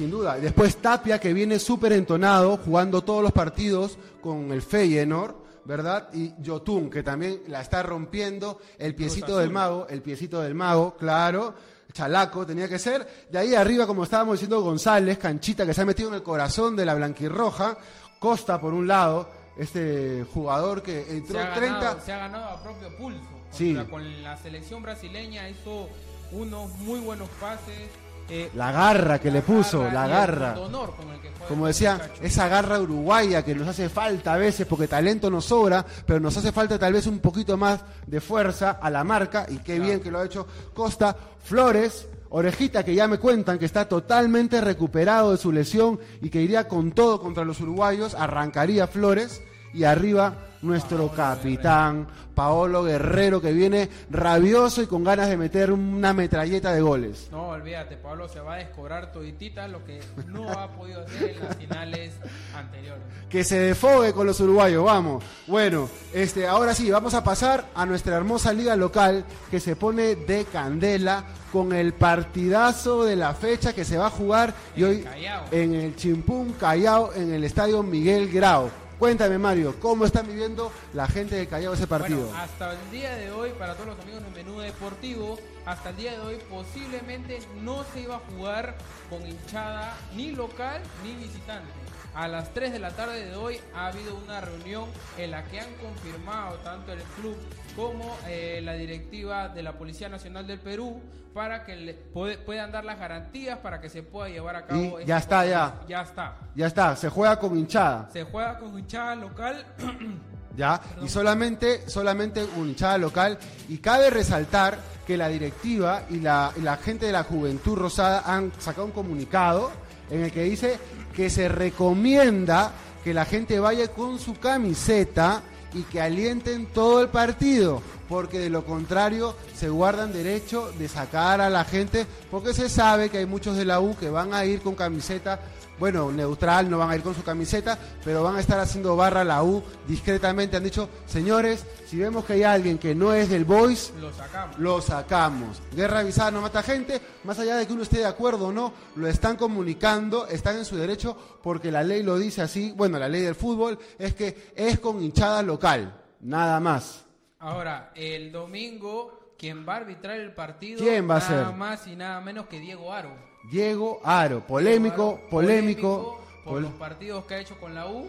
Sin 0.00 0.10
duda. 0.10 0.36
Después 0.36 0.78
Tapia, 0.78 1.20
que 1.20 1.34
viene 1.34 1.58
súper 1.58 1.92
entonado, 1.92 2.56
jugando 2.56 3.02
todos 3.02 3.22
los 3.22 3.32
partidos 3.32 3.98
con 4.22 4.50
el 4.50 4.62
Feyenoord, 4.62 5.34
¿verdad? 5.66 6.08
Y 6.14 6.32
Yotun, 6.40 6.88
que 6.88 7.02
también 7.02 7.42
la 7.48 7.60
está 7.60 7.82
rompiendo. 7.82 8.60
El 8.78 8.94
piecito 8.94 9.36
del 9.36 9.50
mago, 9.50 9.86
el 9.90 10.00
piecito 10.00 10.40
del 10.40 10.54
mago, 10.54 10.96
claro. 10.96 11.52
Chalaco 11.92 12.46
tenía 12.46 12.66
que 12.66 12.78
ser. 12.78 13.26
De 13.30 13.36
ahí 13.36 13.54
arriba, 13.54 13.86
como 13.86 14.04
estábamos 14.04 14.36
diciendo, 14.36 14.62
González, 14.62 15.18
Canchita, 15.18 15.66
que 15.66 15.74
se 15.74 15.82
ha 15.82 15.84
metido 15.84 16.08
en 16.08 16.14
el 16.14 16.22
corazón 16.22 16.74
de 16.76 16.86
la 16.86 16.94
blanquirroja. 16.94 17.76
Costa, 18.18 18.58
por 18.58 18.72
un 18.72 18.88
lado, 18.88 19.28
este 19.58 20.24
jugador 20.32 20.82
que 20.82 21.04
Se 21.04 21.16
entró 21.18 21.40
ha, 21.40 21.52
30... 21.52 21.78
ganado, 21.78 22.00
se 22.02 22.12
ha 22.14 22.16
ganado 22.16 22.44
a 22.46 22.62
propio 22.62 22.96
pulso. 22.96 23.20
Sí. 23.50 23.76
Con 23.90 24.22
la 24.22 24.38
selección 24.38 24.82
brasileña 24.82 25.46
hizo 25.50 25.90
unos 26.32 26.70
muy 26.78 27.00
buenos 27.00 27.28
pases. 27.38 27.90
Eh, 28.30 28.50
La 28.54 28.72
garra 28.72 29.18
que 29.18 29.30
le 29.30 29.42
puso, 29.42 29.90
la 29.90 30.06
garra. 30.06 30.54
pundonor 30.54 30.94
con 30.96 31.08
el 31.10 31.20
que 31.20 31.28
juega 31.30 31.46
Como 31.48 31.66
decía, 31.66 32.00
esa 32.22 32.48
garra 32.48 32.78
uruguaya 32.80 33.44
que 33.44 33.54
nos 33.54 33.66
hace 33.68 33.88
falta 33.88 34.34
a 34.34 34.36
veces 34.38 34.66
porque 34.66 34.86
talento 34.88 35.28
nos 35.30 35.44
sobra, 35.46 35.84
pero 36.06 36.20
nos 36.20 36.36
hace 36.36 36.52
falta 36.52 36.78
tal 36.78 36.92
vez 36.92 37.06
un 37.06 37.18
poquito 37.18 37.56
más 37.56 37.80
de 38.06 38.20
fuerza 38.20 38.78
a 38.80 38.88
la 38.90 39.02
marca 39.04 39.46
y 39.48 39.58
qué 39.58 39.74
Claro. 39.76 39.82
bien 39.84 40.00
que 40.00 40.10
lo 40.10 40.20
ha 40.20 40.24
hecho 40.26 40.46
Costa. 40.74 41.16
Flores, 41.42 42.06
Orejita 42.32 42.84
que 42.84 42.94
ya 42.94 43.08
me 43.08 43.18
cuentan 43.18 43.58
que 43.58 43.64
está 43.64 43.88
totalmente 43.88 44.60
recuperado 44.60 45.32
de 45.32 45.36
su 45.38 45.50
lesión 45.50 45.98
y 46.20 46.30
que 46.30 46.40
iría 46.40 46.68
con 46.68 46.92
todo 46.92 47.20
contra 47.20 47.44
los 47.44 47.60
uruguayos, 47.60 48.14
arrancaría 48.14 48.86
Flores 48.86 49.42
y 49.72 49.84
arriba 49.84 50.34
nuestro 50.62 51.08
capitán 51.10 52.06
Paolo 52.34 52.84
Guerrero 52.84 53.40
que 53.40 53.52
viene 53.52 53.88
rabioso 54.10 54.82
y 54.82 54.86
con 54.86 55.04
ganas 55.04 55.28
de 55.28 55.36
meter 55.36 55.72
una 55.72 56.12
metralleta 56.12 56.72
de 56.72 56.80
goles. 56.80 57.28
No, 57.30 57.48
olvídate, 57.48 57.96
Pablo 57.96 58.28
se 58.28 58.40
va 58.40 58.54
a 58.54 58.58
descobrar 58.58 59.12
toditita 59.12 59.68
lo 59.68 59.84
que 59.84 60.00
no 60.26 60.50
ha 60.50 60.68
podido 60.68 61.02
hacer 61.02 61.30
en 61.30 61.40
las 61.40 61.56
finales 61.56 62.12
anteriores. 62.54 63.02
que 63.28 63.44
se 63.44 63.58
defogue 63.58 64.12
con 64.12 64.26
los 64.26 64.40
uruguayos, 64.40 64.84
vamos. 64.84 65.24
Bueno, 65.46 65.88
este, 66.12 66.46
ahora 66.46 66.74
sí, 66.74 66.90
vamos 66.90 67.14
a 67.14 67.24
pasar 67.24 67.64
a 67.74 67.86
nuestra 67.86 68.16
hermosa 68.16 68.52
liga 68.52 68.76
local 68.76 69.24
que 69.50 69.60
se 69.60 69.76
pone 69.76 70.16
de 70.16 70.44
candela 70.44 71.24
con 71.52 71.72
el 71.72 71.94
partidazo 71.94 73.04
de 73.04 73.16
la 73.16 73.34
fecha 73.34 73.72
que 73.72 73.84
se 73.84 73.98
va 73.98 74.06
a 74.06 74.10
jugar 74.10 74.54
y 74.76 74.82
hoy 74.84 75.02
Callao. 75.02 75.44
en 75.50 75.74
el 75.74 75.96
Chimpún 75.96 76.52
Callao 76.52 77.12
en 77.14 77.32
el 77.32 77.44
estadio 77.44 77.82
Miguel 77.82 78.30
Grau. 78.30 78.70
Cuéntame 79.00 79.38
Mario, 79.38 79.76
¿cómo 79.80 80.04
están 80.04 80.26
viviendo 80.26 80.70
la 80.92 81.06
gente 81.06 81.34
de 81.34 81.46
Callao 81.46 81.72
ese 81.72 81.86
partido? 81.86 82.20
Bueno, 82.20 82.36
hasta 82.36 82.74
el 82.74 82.90
día 82.90 83.14
de 83.14 83.30
hoy, 83.30 83.48
para 83.58 83.72
todos 83.72 83.86
los 83.86 84.00
amigos 84.00 84.22
del 84.22 84.44
menú 84.44 84.60
deportivo, 84.60 85.38
hasta 85.64 85.88
el 85.88 85.96
día 85.96 86.12
de 86.12 86.18
hoy 86.18 86.38
posiblemente 86.50 87.38
no 87.62 87.82
se 87.94 88.02
iba 88.02 88.16
a 88.16 88.18
jugar 88.18 88.76
con 89.08 89.26
hinchada 89.26 89.96
ni 90.14 90.32
local 90.32 90.82
ni 91.02 91.14
visitante. 91.14 91.70
A 92.14 92.26
las 92.28 92.52
3 92.52 92.72
de 92.72 92.78
la 92.80 92.90
tarde 92.90 93.24
de 93.26 93.36
hoy 93.36 93.58
ha 93.74 93.86
habido 93.86 94.16
una 94.16 94.40
reunión 94.40 94.84
en 95.16 95.30
la 95.30 95.44
que 95.44 95.60
han 95.60 95.72
confirmado 95.74 96.56
tanto 96.56 96.92
el 96.92 97.00
club 97.18 97.36
como 97.76 98.16
eh, 98.26 98.60
la 98.64 98.74
directiva 98.74 99.48
de 99.48 99.62
la 99.62 99.72
Policía 99.74 100.08
Nacional 100.08 100.46
del 100.46 100.58
Perú 100.58 101.00
para 101.32 101.64
que 101.64 101.76
le 101.76 101.94
puede- 101.94 102.36
puedan 102.38 102.72
dar 102.72 102.84
las 102.84 102.98
garantías 102.98 103.58
para 103.60 103.80
que 103.80 103.88
se 103.88 104.02
pueda 104.02 104.28
llevar 104.28 104.56
a 104.56 104.66
cabo. 104.66 104.80
Y 104.80 104.86
este 104.86 105.06
ya 105.06 105.18
está, 105.18 105.46
ya. 105.46 105.74
Ya 105.88 106.02
está. 106.02 106.36
Ya 106.56 106.66
está, 106.66 106.96
se 106.96 107.08
juega 107.08 107.38
con 107.38 107.56
hinchada. 107.56 108.08
Se 108.12 108.24
juega 108.24 108.58
con 108.58 108.76
hinchada 108.76 109.14
local. 109.14 109.64
¿ya? 110.56 110.80
Y 111.02 111.08
solamente, 111.08 111.88
solamente 111.88 112.44
un 112.56 112.70
hinchada 112.70 112.98
local. 112.98 113.38
Y 113.68 113.78
cabe 113.78 114.10
resaltar 114.10 114.76
que 115.06 115.16
la 115.16 115.28
directiva 115.28 116.02
y 116.10 116.18
la, 116.18 116.52
y 116.56 116.60
la 116.60 116.76
gente 116.76 117.06
de 117.06 117.12
la 117.12 117.22
Juventud 117.22 117.78
Rosada 117.78 118.24
han 118.26 118.52
sacado 118.58 118.86
un 118.86 118.92
comunicado 118.92 119.70
en 120.10 120.24
el 120.24 120.32
que 120.32 120.42
dice 120.42 120.76
que 121.14 121.30
se 121.30 121.48
recomienda 121.48 122.72
que 123.04 123.14
la 123.14 123.24
gente 123.24 123.60
vaya 123.60 123.88
con 123.88 124.18
su 124.18 124.34
camiseta 124.38 125.42
y 125.74 125.82
que 125.82 126.00
alienten 126.00 126.66
todo 126.66 127.00
el 127.00 127.08
partido. 127.08 127.82
porque 128.10 128.40
de 128.40 128.50
lo 128.50 128.64
contrario 128.64 129.36
se 129.54 129.68
guardan 129.68 130.12
derecho 130.12 130.72
de 130.76 130.88
sacar 130.88 131.40
a 131.40 131.48
la 131.48 131.64
gente, 131.64 132.06
porque 132.28 132.52
se 132.52 132.68
sabe 132.68 133.08
que 133.08 133.18
hay 133.18 133.26
muchos 133.26 133.56
de 133.56 133.64
la 133.64 133.80
U 133.80 133.96
que 133.96 134.10
van 134.10 134.34
a 134.34 134.44
ir 134.44 134.62
con 134.62 134.74
camiseta 134.74 135.38
bueno, 135.80 136.12
neutral, 136.12 136.70
no 136.70 136.78
van 136.78 136.90
a 136.90 136.94
ir 136.96 137.02
con 137.02 137.14
su 137.14 137.24
camiseta, 137.24 137.76
pero 138.04 138.22
van 138.22 138.36
a 138.36 138.40
estar 138.40 138.60
haciendo 138.60 138.94
barra 138.94 139.24
la 139.24 139.42
U 139.42 139.62
discretamente. 139.88 140.56
Han 140.56 140.62
dicho, 140.62 140.88
señores, 141.06 141.64
si 141.86 141.96
vemos 141.96 142.24
que 142.26 142.34
hay 142.34 142.42
alguien 142.44 142.78
que 142.78 142.94
no 142.94 143.12
es 143.14 143.30
del 143.30 143.44
Boys, 143.46 143.92
lo 144.00 144.12
sacamos. 144.12 144.58
Lo 144.58 144.80
sacamos. 144.80 145.62
Guerra 145.74 146.00
avisada 146.00 146.30
no 146.30 146.42
mata 146.42 146.62
gente, 146.62 147.00
más 147.24 147.38
allá 147.38 147.56
de 147.56 147.66
que 147.66 147.72
uno 147.72 147.82
esté 147.82 147.98
de 147.98 148.06
acuerdo 148.06 148.48
o 148.48 148.52
no, 148.52 148.72
lo 148.94 149.08
están 149.08 149.36
comunicando, 149.36 150.26
están 150.28 150.56
en 150.58 150.64
su 150.66 150.76
derecho 150.76 151.16
porque 151.42 151.72
la 151.72 151.82
ley 151.82 152.02
lo 152.02 152.18
dice 152.18 152.42
así. 152.42 152.72
Bueno, 152.76 152.98
la 152.98 153.08
ley 153.08 153.22
del 153.22 153.34
fútbol 153.34 153.78
es 153.98 154.14
que 154.14 154.52
es 154.54 154.78
con 154.78 155.02
hinchada 155.02 155.42
local, 155.42 155.98
nada 156.20 156.60
más. 156.60 157.06
Ahora, 157.38 157.90
el 157.94 158.30
domingo, 158.30 159.32
quien 159.38 159.66
va 159.66 159.72
a 159.72 159.76
arbitrar 159.78 160.20
el 160.20 160.34
partido, 160.34 160.78
¿Quién 160.78 161.08
va 161.08 161.16
a 161.16 161.20
nada 161.20 161.46
ser? 161.48 161.56
más 161.56 161.86
y 161.86 161.96
nada 161.96 162.20
menos 162.20 162.46
que 162.48 162.60
Diego 162.60 162.92
Aro. 162.92 163.29
Diego 163.44 164.00
Aro, 164.04 164.40
polémico, 164.40 165.18
Aro, 165.18 165.30
polémico. 165.30 166.20
por 166.44 166.52
pol- 166.54 166.62
los 166.62 166.72
partidos 166.72 167.24
que 167.24 167.34
ha 167.34 167.38
hecho 167.38 167.56
con 167.58 167.74
la 167.74 167.86
U. 167.86 168.08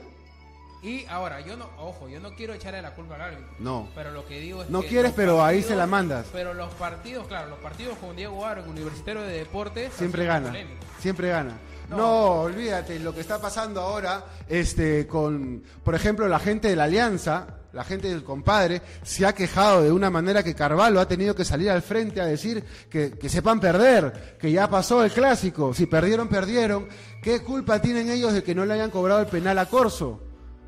Y 0.84 1.06
ahora, 1.06 1.42
yo 1.42 1.56
no, 1.58 1.70
ojo, 1.78 2.10
yo 2.10 2.20
no 2.20 2.34
quiero 2.34 2.56
echarle 2.56 2.82
la 2.82 2.96
culpa 2.96 3.14
al 3.14 3.22
árbitro. 3.22 3.46
No. 3.60 3.88
Pero 3.94 4.10
lo 4.10 4.26
que 4.26 4.40
digo 4.40 4.64
es 4.64 4.70
No 4.72 4.82
que 4.82 4.88
quieres, 4.88 5.14
pero 5.16 5.44
ahí 5.44 5.62
se 5.62 5.76
la 5.76 5.86
mandas. 5.86 6.26
Pero 6.34 6.56
los 6.56 6.74
partidos, 6.74 7.28
claro, 7.28 7.50
los 7.50 7.60
partidos 7.60 7.98
con 8.00 8.16
Diego 8.16 8.44
Aro 8.44 8.64
Universitario 8.64 9.22
de 9.22 9.34
Deportes. 9.38 9.94
Siempre 9.94 10.26
gana, 10.26 10.52
siempre 11.00 11.30
gana. 11.30 11.56
No. 11.88 11.98
No. 11.98 12.32
olvídate, 12.42 12.98
lo 13.00 13.14
que 13.14 13.22
está 13.22 13.40
pasando 13.40 13.80
ahora, 13.82 14.26
este, 14.50 15.06
con, 15.06 15.62
por 15.84 15.94
ejemplo, 15.94 16.28
la 16.28 16.40
gente 16.40 16.70
de 16.70 16.76
la 16.76 16.86
Alianza, 16.86 17.60
la 17.74 17.84
gente 17.84 18.10
del 18.10 18.24
compadre, 18.24 18.82
se 19.04 19.26
ha 19.26 19.34
quejado 19.34 19.84
de 19.84 19.92
una 19.92 20.10
manera 20.10 20.44
que 20.44 20.56
Carvalho 20.56 21.00
ha 21.00 21.08
tenido 21.08 21.36
que 21.36 21.46
salir 21.46 21.70
al 21.70 21.82
frente 21.82 22.22
a 22.22 22.26
decir 22.26 22.64
que, 22.90 23.12
que 23.12 23.30
sepan 23.30 23.60
perder, 23.60 24.38
que 24.40 24.52
ya 24.52 24.70
pasó 24.70 25.04
el 25.04 25.12
clásico, 25.12 25.74
si 25.74 25.86
perdieron, 25.86 26.28
perdieron. 26.28 26.88
¿Qué 27.22 27.42
culpa 27.42 27.82
tienen 27.82 28.10
ellos 28.10 28.34
de 28.34 28.44
que 28.44 28.56
no 28.56 28.66
le 28.66 28.74
hayan 28.74 28.92
cobrado 28.92 29.22
el 29.22 29.28
penal 29.28 29.58
a 29.60 29.68
Corso? 29.68 30.22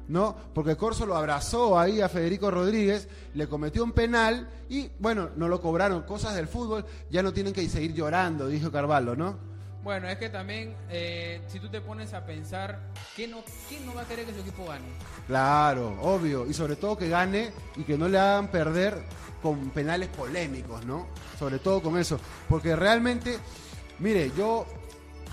¿no? 0.08 0.36
Porque 0.54 0.76
Corso 0.76 1.06
lo 1.06 1.16
abrazó 1.16 1.80
ahí 1.80 2.02
a 2.02 2.10
Federico 2.10 2.52
Rodríguez, 2.52 3.08
le 3.34 3.48
cometió 3.48 3.84
un 3.84 3.94
penal 3.94 4.50
y, 4.70 4.90
bueno, 5.00 5.30
no 5.36 5.48
lo 5.48 5.62
cobraron. 5.62 6.04
Cosas 6.04 6.36
del 6.36 6.48
fútbol, 6.48 6.86
ya 7.10 7.24
no 7.24 7.34
tienen 7.34 7.54
que 7.54 7.68
seguir 7.70 7.94
llorando, 7.94 8.48
dijo 8.48 8.72
Carvalho, 8.72 9.16
¿no? 9.16 9.53
Bueno, 9.84 10.08
es 10.08 10.18
que 10.18 10.30
también, 10.30 10.74
eh, 10.90 11.42
si 11.50 11.60
tú 11.60 11.68
te 11.68 11.82
pones 11.82 12.14
a 12.14 12.26
pensar, 12.26 12.80
¿quién 13.18 13.32
no, 13.32 13.44
¿quién 13.68 13.86
no 13.86 13.94
va 13.94 14.04
a 14.04 14.08
querer 14.08 14.26
que 14.26 14.34
su 14.34 14.40
equipo 14.40 14.66
gane? 14.66 14.86
Claro, 15.28 16.00
obvio. 16.02 16.46
Y 16.48 16.54
sobre 16.54 16.78
todo 16.78 16.98
que 16.98 17.10
gane 17.10 17.52
y 17.76 17.84
que 17.84 17.98
no 17.98 18.08
le 18.08 18.18
hagan 18.18 18.48
perder 18.48 19.04
con 19.42 19.72
penales 19.72 20.08
polémicos, 20.08 20.86
¿no? 20.86 21.08
Sobre 21.38 21.60
todo 21.60 21.82
con 21.82 21.98
eso. 21.98 22.18
Porque 22.48 22.78
realmente, 22.78 23.38
mire, 24.00 24.32
yo 24.38 24.66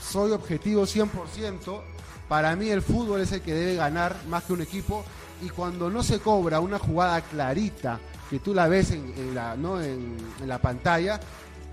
soy 0.02 0.32
objetivo 0.32 0.82
100%. 0.82 1.80
Para 2.28 2.56
mí 2.56 2.70
el 2.70 2.82
fútbol 2.82 3.20
es 3.20 3.30
el 3.30 3.42
que 3.42 3.54
debe 3.54 3.76
ganar 3.76 4.16
más 4.26 4.42
que 4.42 4.52
un 4.52 4.62
equipo. 4.62 5.04
Y 5.42 5.48
cuando 5.50 5.88
no 5.90 6.02
se 6.02 6.18
cobra 6.18 6.58
una 6.58 6.80
jugada 6.80 7.20
clarita, 7.20 8.00
que 8.28 8.40
tú 8.40 8.52
la 8.52 8.66
ves 8.66 8.90
en, 8.90 9.32
la, 9.32 9.56
¿no? 9.56 9.80
en 9.80 10.16
la 10.44 10.58
pantalla, 10.58 11.20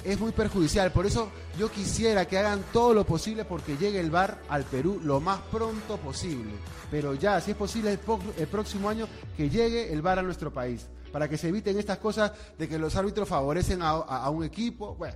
es 0.07 0.19
muy 0.19 0.31
perjudicial. 0.31 0.91
Por 0.91 1.05
eso 1.05 1.29
yo 1.59 1.69
quisiera 1.69 2.25
que 2.25 2.37
hagan 2.37 2.63
todo 2.71 2.93
lo 2.93 3.05
posible 3.05 3.43
porque 3.45 3.75
llegue 3.77 3.99
el 3.99 4.09
VAR 4.09 4.39
al 4.49 4.63
Perú 4.63 5.01
lo 5.03 5.19
más 5.19 5.39
pronto 5.51 5.97
posible. 5.97 6.53
Pero 6.89 7.13
ya, 7.13 7.39
si 7.41 7.51
es 7.51 7.57
posible, 7.57 7.91
el, 7.91 8.47
próximo 8.47 8.89
año 8.89 9.07
que 9.35 9.49
llegue 9.49 9.91
el 9.91 10.01
VAR 10.01 10.19
a 10.19 10.21
nuestro 10.23 10.51
país. 10.51 10.87
Para 11.11 11.27
que 11.29 11.37
se 11.37 11.49
eviten 11.49 11.77
estas 11.77 11.97
cosas 11.97 12.31
de 12.57 12.67
que 12.69 12.79
los 12.79 12.95
árbitros 12.95 13.27
favorecen 13.27 13.81
a, 13.81 13.89
a- 13.91 14.23
a 14.25 14.29
un 14.29 14.43
equipo. 14.43 14.95
Bueno, 14.95 15.15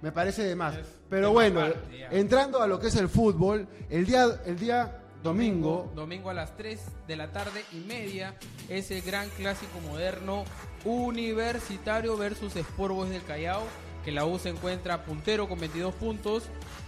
me 0.00 0.12
parece 0.12 0.44
de 0.44 0.54
más. 0.54 0.76
Pero 1.10 1.32
bueno, 1.32 1.62
entrando 2.10 2.62
a 2.62 2.66
lo 2.66 2.78
que 2.78 2.88
es 2.88 2.96
el 2.96 3.08
fútbol, 3.08 3.66
el 3.90 4.06
día, 4.06 4.40
el 4.46 4.58
día 4.58 5.00
domingo, 5.22 5.90
Domingo 5.96 6.30
a 6.30 6.34
las 6.34 6.56
3 6.56 6.80
de 7.08 7.16
la 7.16 7.32
tarde 7.32 7.64
y 7.72 7.80
media 7.80 8.36
es 8.68 8.92
el 8.92 9.02
gran 9.02 9.28
clásico 9.30 9.80
moderno 9.80 10.44
Universitario 10.84 12.16
versus 12.16 12.54
Sport 12.54 12.94
Boys 12.94 13.10
del 13.10 13.24
Callao. 13.24 13.62
Que 14.08 14.12
la 14.14 14.24
U 14.24 14.38
se 14.38 14.48
encuentra 14.48 15.04
puntero 15.04 15.46
con 15.50 15.60
22 15.60 15.92
puntos, 15.92 16.44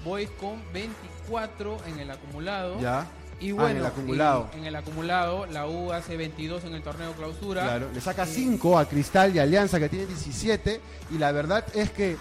Boys 0.07 0.31
con 0.41 0.59
24 0.73 1.77
en 1.89 1.99
el 1.99 2.11
acumulado. 2.11 2.81
ya. 2.81 3.07
Y 3.39 3.51
Ah, 3.51 3.55
bueno, 3.57 3.69
en 3.73 3.77
el 3.77 3.85
acumulado. 3.87 4.49
En, 4.55 4.61
en 4.61 4.65
el 4.65 4.77
acumulado, 4.77 5.45
la 5.45 5.67
U 5.67 5.93
hace 5.93 6.17
22 6.17 6.65
en 6.65 6.75
el 6.77 6.83
torneo 6.83 7.13
clausura. 7.13 7.65
Claro, 7.65 7.91
le 7.93 8.01
saca 8.01 8.25
Sí. 8.25 8.37
5 8.45 8.79
a 8.79 8.87
Cristal 8.89 9.37
y 9.37 9.39
Alianza 9.39 9.79
que 9.79 9.91
tiene 9.91 10.07
17 10.07 10.81
y 11.11 11.19
la 11.19 11.31
verdad 11.33 11.63
es 11.75 11.91
que 11.91 12.17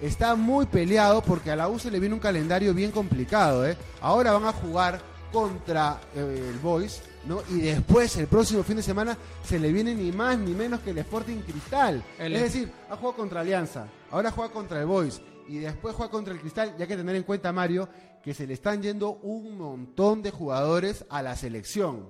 está 0.00 0.34
muy 0.34 0.66
peleado 0.66 1.22
porque 1.22 1.52
a 1.52 1.56
la 1.56 1.68
U 1.68 1.78
se 1.78 1.92
le 1.92 2.00
viene 2.00 2.16
un 2.16 2.20
calendario 2.20 2.74
bien 2.74 2.90
complicado. 2.90 3.64
¿eh? 3.64 3.76
Ahora 4.00 4.32
van 4.32 4.46
a 4.46 4.52
jugar 4.52 5.00
contra 5.32 6.00
eh, 6.16 6.50
el 6.52 6.58
Boys, 6.58 7.02
¿no? 7.26 7.42
Y 7.50 7.60
después, 7.60 8.16
el 8.16 8.26
próximo 8.26 8.62
fin 8.62 8.76
de 8.76 8.82
semana, 8.82 9.16
se 9.44 9.58
le 9.58 9.72
viene 9.72 9.94
ni 9.94 10.12
más 10.12 10.38
ni 10.38 10.52
menos 10.52 10.80
que 10.80 10.90
el 10.90 10.98
Sporting 10.98 11.38
Cristal. 11.40 12.02
El- 12.18 12.34
es 12.34 12.42
decir, 12.42 12.70
ha 12.90 12.96
jugado 12.96 13.16
contra 13.16 13.40
Alianza, 13.40 13.86
ahora 14.10 14.30
juega 14.30 14.52
contra 14.52 14.80
el 14.80 14.86
Boys 14.86 15.20
y 15.48 15.58
después 15.58 15.94
juega 15.94 16.10
contra 16.10 16.34
el 16.34 16.40
Cristal. 16.40 16.74
Ya 16.76 16.82
hay 16.84 16.88
que 16.88 16.96
tener 16.96 17.16
en 17.16 17.22
cuenta, 17.22 17.52
Mario, 17.52 17.88
que 18.22 18.32
se 18.34 18.46
le 18.46 18.54
están 18.54 18.82
yendo 18.82 19.10
un 19.22 19.56
montón 19.58 20.22
de 20.22 20.30
jugadores 20.30 21.04
a 21.10 21.22
la 21.22 21.36
selección. 21.36 22.08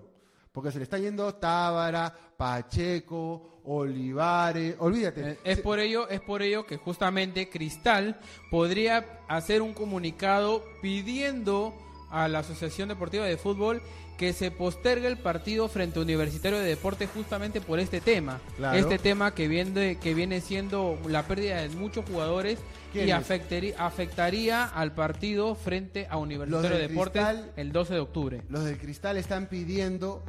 Porque 0.52 0.71
se 0.71 0.78
le 0.78 0.85
están 0.85 1.02
yendo 1.02 1.35
Tábara, 1.35 2.14
Pacheco, 2.37 3.61
Olivares, 3.64 4.76
olvídate. 4.78 5.30
Eh, 5.33 5.38
Es 5.42 5.61
por 5.61 5.80
ello, 5.80 6.09
es 6.09 6.21
por 6.21 6.42
ello 6.42 6.64
que 6.64 6.76
justamente 6.76 7.49
Cristal 7.50 8.21
podría 8.52 9.21
hacer 9.26 9.62
un 9.62 9.75
comunicado 9.75 10.62
pidiendo 10.80 11.75
a 12.14 12.28
la 12.28 12.40
Asociación 12.40 12.88
Deportiva 12.88 13.25
de 13.26 13.37
Fútbol 13.37 13.83
que 14.16 14.33
se 14.33 14.52
postergue 14.52 15.09
el 15.09 15.18
partido 15.18 15.68
frente 15.68 15.99
a 15.99 16.02
Universitario 16.02 16.59
de 16.61 16.66
Deportes 16.68 17.11
justamente 17.12 17.61
por 17.61 17.80
este 17.80 18.00
tema. 18.00 18.40
Claro. 18.56 18.78
Este 18.78 18.99
tema 18.99 19.35
que 19.35 19.49
viene, 19.49 19.97
que 19.99 20.14
viene 20.14 20.40
siendo 20.40 20.97
la 21.09 21.25
pérdida 21.25 21.61
de 21.61 21.68
muchos 21.71 22.04
jugadores 22.09 22.61
y 22.94 23.11
afectaría, 23.11 23.75
afectaría 23.85 24.64
al 24.66 24.94
partido 24.94 25.56
frente 25.56 26.06
a 26.09 26.16
Universitario 26.16 26.76
de 26.76 26.87
Deportes 26.88 27.23
Cristal- 27.25 27.52
el 27.56 27.73
12 27.73 27.94
de 27.94 28.00
octubre. 28.00 28.42
Los 28.49 28.64
del 28.64 28.78
Cristal 28.78 29.16
están 29.16 29.49
pidiendo 29.49 30.23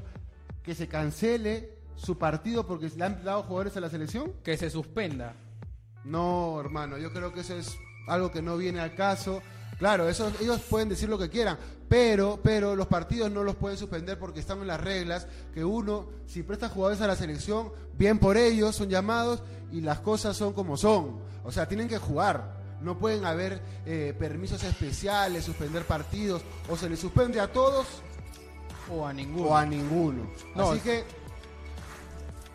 que 0.64 0.74
se 0.74 0.88
cancele 0.88 1.70
su 1.96 2.18
partido 2.18 2.66
porque 2.66 2.90
le 2.90 3.04
han 3.06 3.24
dado 3.24 3.44
jugadores 3.44 3.78
a 3.78 3.82
la 3.82 3.90
selección. 3.92 4.34
Que 4.44 4.58
se 4.58 4.72
suspenda. 4.72 5.36
No, 6.04 6.60
hermano, 6.60 6.98
yo 6.98 7.14
creo 7.14 7.34
que 7.34 7.42
eso 7.42 7.56
es 7.56 7.78
algo 8.08 8.32
que 8.32 8.42
no 8.42 8.58
viene 8.58 8.80
al 8.80 8.96
caso. 8.96 9.44
Claro, 9.78 10.08
eso, 10.08 10.32
ellos 10.40 10.62
pueden 10.70 10.88
decir 10.90 11.10
lo 11.10 11.18
que 11.18 11.30
quieran, 11.30 11.58
pero, 11.90 12.40
pero 12.42 12.76
los 12.76 12.88
partidos 12.88 13.30
no 13.32 13.44
los 13.44 13.56
pueden 13.56 13.78
suspender 13.78 14.18
porque 14.18 14.40
están 14.40 14.60
en 14.62 14.68
las 14.68 14.80
reglas 14.80 15.28
que 15.54 15.66
uno, 15.66 16.08
si 16.28 16.44
presta 16.44 16.70
jugadores 16.70 17.02
a 17.02 17.08
la 17.08 17.16
selección, 17.16 17.72
bien 17.98 18.18
por 18.20 18.38
ellos, 18.38 18.76
son 18.76 18.90
llamados 18.90 19.44
y 19.72 19.82
las 19.82 20.00
cosas 20.00 20.38
son 20.38 20.54
como 20.54 20.78
son. 20.78 21.20
O 21.44 21.52
sea, 21.52 21.68
tienen 21.68 21.88
que 21.90 21.98
jugar. 21.98 22.56
No 22.82 22.98
pueden 23.00 23.26
haber 23.26 23.62
eh, 23.86 24.14
permisos 24.18 24.64
especiales, 24.64 25.44
suspender 25.46 25.84
partidos, 25.86 26.42
o 26.70 26.78
se 26.78 26.90
les 26.90 27.00
suspende 27.00 27.40
a 27.40 27.52
todos 27.52 27.86
O 28.92 29.06
a 29.08 29.14
ninguno. 29.14 29.50
o 29.50 29.56
a 29.58 29.66
ninguno. 29.66 30.30
No, 30.56 30.72
Así 30.72 30.80
que 30.80 31.04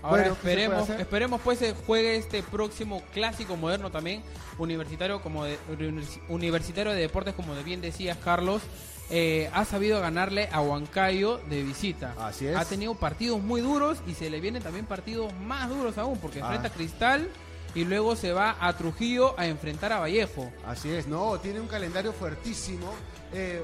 Ahora 0.03 0.23
Bueno, 0.23 0.35
¿qué 0.35 0.35
se 0.35 0.41
puede 0.43 0.55
esperemos, 0.65 0.89
esperemos 0.91 1.41
pues 1.43 1.59
se 1.59 1.75
juegue 1.75 2.17
este 2.17 2.43
próximo 2.43 3.03
clásico 3.13 3.57
moderno 3.57 3.91
también, 3.91 4.23
universitario 4.59 5.21
como 5.21 5.45
de, 5.45 5.59
univers- 5.71 6.21
universitario 6.29 6.93
de 6.93 7.01
deportes, 7.01 7.35
como 7.35 7.55
de 7.55 7.63
bien 7.63 7.81
decías 7.81 8.17
Carlos, 8.25 8.63
eh, 9.11 9.51
ha 9.53 9.65
sabido 9.65 10.01
ganarle 10.01 10.49
a 10.53 10.61
Huancayo 10.61 11.39
de 11.51 11.63
visita. 11.63 12.15
Así 12.19 12.47
es. 12.47 12.57
Ha 12.57 12.65
tenido 12.65 12.95
partidos 12.95 13.41
muy 13.43 13.61
duros 13.61 13.99
y 14.07 14.15
se 14.15 14.31
le 14.31 14.41
vienen 14.41 14.63
también 14.63 14.87
partidos 14.87 15.33
más 15.35 15.69
duros 15.69 15.99
aún, 15.99 16.19
porque 16.19 16.39
Ah. 16.41 16.45
enfrenta 16.45 16.69
a 16.69 16.73
Cristal 16.73 17.29
y 17.75 17.85
luego 17.85 18.17
se 18.17 18.33
va 18.33 18.57
a 18.61 18.73
Trujillo 18.77 19.39
a 19.39 19.47
enfrentar 19.47 19.93
a 19.93 19.99
Vallejo. 19.99 20.51
Así 20.67 20.89
es, 20.91 21.07
no, 21.09 21.39
tiene 21.41 21.61
un 21.61 21.67
calendario 21.69 22.13
fuertísimo. 22.13 22.87
Eh, 23.33 23.63